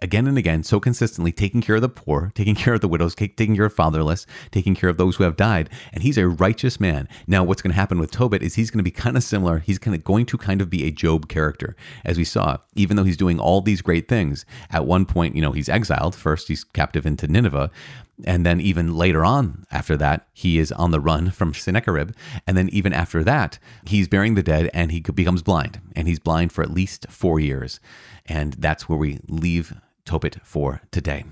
again 0.02 0.28
and 0.28 0.38
again 0.38 0.64
so 0.64 0.80
consistently 0.80 1.32
taking 1.32 1.62
care 1.62 1.76
of 1.76 1.82
the 1.82 1.90
poor, 1.90 2.32
taking 2.36 2.56
care 2.56 2.74
of 2.74 2.82
the 2.82 2.88
widows, 2.88 3.16
taking 3.16 3.56
care 3.56 3.66
of 3.66 3.74
fatherless, 3.74 4.26
taking 4.52 4.76
care 4.76 4.90
of 4.90 4.98
those 4.98 5.16
who 5.16 5.24
have 5.24 5.36
died. 5.36 5.70
And 5.94 6.04
he's 6.04 6.18
a 6.18 6.28
righteous 6.28 6.80
man. 6.80 7.08
Now, 7.28 7.44
what's 7.44 7.62
going 7.62 7.72
to 7.72 7.80
happen 7.80 8.00
with 8.00 8.12
Tobit 8.12 8.44
is 8.44 8.56
he's 8.56 8.72
going 8.72 8.80
to 8.80 8.84
be 8.84 8.92
kind 8.92 9.18
of 9.18 9.24
similar. 9.24 9.60
He's 9.60 9.80
kind 9.80 9.96
of 9.96 10.04
going 10.04 10.26
to 10.28 10.38
kind 10.38 10.62
of 10.62 10.70
be 10.70 10.86
a 10.86 10.92
Job 10.92 11.30
character, 11.30 11.76
as 12.06 12.18
we 12.18 12.24
saw. 12.24 12.58
Even 12.76 12.98
though 12.98 13.04
he's 13.04 13.18
doing 13.18 13.40
all 13.40 13.62
these 13.62 13.82
great 13.82 14.08
things, 14.08 14.46
at 14.72 14.86
one 14.86 15.06
point, 15.06 15.36
you 15.36 15.42
know, 15.42 15.52
he's 15.52 15.70
exiled. 15.70 16.16
First, 16.16 16.48
he's 16.48 16.64
captive 16.64 17.06
into 17.06 17.28
Nineveh. 17.28 17.72
And 18.26 18.46
then 18.46 18.60
even 18.60 18.96
later 18.96 19.24
on 19.24 19.66
after 19.72 19.96
that, 19.98 20.28
he 20.34 20.60
is 20.60 20.72
on 20.74 20.92
the 20.92 21.00
run 21.00 21.32
from 21.32 21.54
Sennacherib. 21.54 22.12
And 22.46 22.58
then 22.58 22.70
even 22.70 22.92
after 22.92 23.24
that, 23.24 23.60
he's 23.86 24.08
burying 24.10 24.36
the 24.36 24.44
dead 24.44 24.70
and 24.74 24.92
he 24.92 25.00
becomes 25.00 25.42
blind. 25.42 25.80
And 25.96 26.08
he's 26.08 26.20
blind 26.20 26.52
for 26.52 26.62
at 26.62 26.72
least 26.72 27.08
four 27.10 27.40
years. 27.40 27.80
And 28.26 28.54
that's 28.54 28.90
where 28.90 28.98
we 28.98 29.20
leave 29.28 29.74
Tobit 30.10 30.40
for 30.44 30.82
today. 30.90 31.24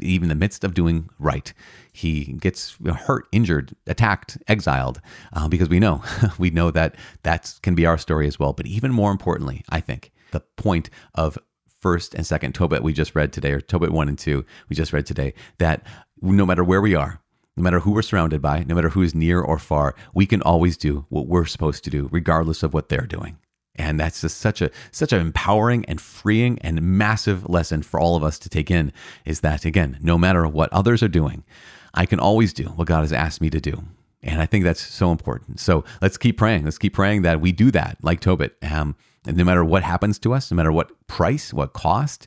Even 0.00 0.24
in 0.24 0.28
the 0.28 0.34
midst 0.34 0.64
of 0.64 0.74
doing 0.74 1.08
right, 1.20 1.54
he 1.92 2.32
gets 2.32 2.76
hurt, 2.84 3.26
injured, 3.30 3.76
attacked, 3.86 4.36
exiled, 4.48 5.00
uh, 5.34 5.46
because 5.46 5.68
we 5.68 5.78
know, 5.78 6.02
we 6.38 6.50
know 6.50 6.72
that 6.72 6.96
that 7.22 7.54
can 7.62 7.76
be 7.76 7.86
our 7.86 7.96
story 7.96 8.26
as 8.26 8.36
well. 8.36 8.52
But 8.52 8.66
even 8.66 8.90
more 8.90 9.12
importantly, 9.12 9.62
I 9.68 9.78
think 9.78 10.10
the 10.32 10.40
point 10.56 10.90
of 11.14 11.38
first 11.80 12.12
and 12.12 12.26
second 12.26 12.56
Tobit 12.56 12.82
we 12.82 12.92
just 12.92 13.14
read 13.14 13.32
today, 13.32 13.52
or 13.52 13.60
Tobit 13.60 13.92
one 13.92 14.08
and 14.08 14.18
two 14.18 14.44
we 14.68 14.74
just 14.74 14.92
read 14.92 15.06
today, 15.06 15.32
that 15.58 15.86
no 16.20 16.44
matter 16.44 16.64
where 16.64 16.80
we 16.80 16.96
are, 16.96 17.20
no 17.56 17.62
matter 17.62 17.78
who 17.78 17.92
we're 17.92 18.02
surrounded 18.02 18.42
by, 18.42 18.64
no 18.64 18.74
matter 18.74 18.88
who 18.88 19.02
is 19.02 19.14
near 19.14 19.40
or 19.40 19.60
far, 19.60 19.94
we 20.12 20.26
can 20.26 20.42
always 20.42 20.76
do 20.76 21.06
what 21.08 21.28
we're 21.28 21.44
supposed 21.44 21.84
to 21.84 21.90
do, 21.90 22.08
regardless 22.10 22.64
of 22.64 22.74
what 22.74 22.88
they're 22.88 23.06
doing. 23.06 23.38
And 23.76 23.98
that's 23.98 24.20
just 24.20 24.38
such 24.38 24.62
a 24.62 24.70
such 24.92 25.12
an 25.12 25.20
empowering 25.20 25.84
and 25.86 26.00
freeing 26.00 26.58
and 26.60 26.80
massive 26.80 27.48
lesson 27.48 27.82
for 27.82 27.98
all 27.98 28.14
of 28.14 28.22
us 28.22 28.38
to 28.40 28.48
take 28.48 28.70
in 28.70 28.92
is 29.24 29.40
that 29.40 29.64
again, 29.64 29.98
no 30.00 30.16
matter 30.16 30.46
what 30.46 30.72
others 30.72 31.02
are 31.02 31.08
doing, 31.08 31.44
I 31.92 32.06
can 32.06 32.20
always 32.20 32.52
do 32.52 32.64
what 32.64 32.86
God 32.86 33.00
has 33.00 33.12
asked 33.12 33.40
me 33.40 33.50
to 33.50 33.60
do. 33.60 33.84
And 34.22 34.40
I 34.40 34.46
think 34.46 34.64
that's 34.64 34.80
so 34.80 35.10
important. 35.12 35.60
So 35.60 35.84
let's 36.00 36.16
keep 36.16 36.38
praying. 36.38 36.64
Let's 36.64 36.78
keep 36.78 36.94
praying 36.94 37.22
that 37.22 37.40
we 37.40 37.52
do 37.52 37.70
that, 37.72 37.98
like 38.02 38.20
Tobit. 38.20 38.56
Um, 38.62 38.96
and 39.26 39.36
no 39.36 39.44
matter 39.44 39.64
what 39.64 39.82
happens 39.82 40.18
to 40.20 40.32
us, 40.32 40.50
no 40.50 40.56
matter 40.56 40.72
what 40.72 41.06
price, 41.06 41.52
what 41.52 41.72
cost, 41.72 42.26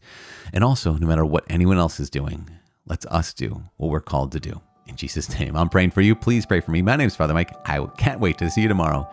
and 0.54 0.64
also 0.64 0.94
no 0.94 1.08
matter 1.08 1.26
what 1.26 1.46
anyone 1.50 1.78
else 1.78 2.00
is 2.00 2.10
doing, 2.10 2.50
let's 2.86 3.06
us 3.08 3.34
do 3.34 3.64
what 3.78 3.90
we're 3.90 4.00
called 4.00 4.32
to 4.34 4.40
do. 4.40 4.62
In 4.86 4.96
Jesus' 4.96 5.30
name, 5.40 5.56
I'm 5.56 5.70
praying 5.70 5.92
for 5.92 6.02
you. 6.02 6.16
Please 6.16 6.46
pray 6.46 6.60
for 6.60 6.72
me. 6.72 6.82
My 6.82 6.96
name 6.96 7.08
is 7.08 7.16
Father 7.16 7.34
Mike. 7.34 7.52
I 7.66 7.86
can't 7.98 8.20
wait 8.20 8.38
to 8.40 8.50
see 8.50 8.62
you 8.62 8.68
tomorrow. 8.68 9.08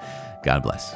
God 0.45 0.63
bless. 0.63 0.95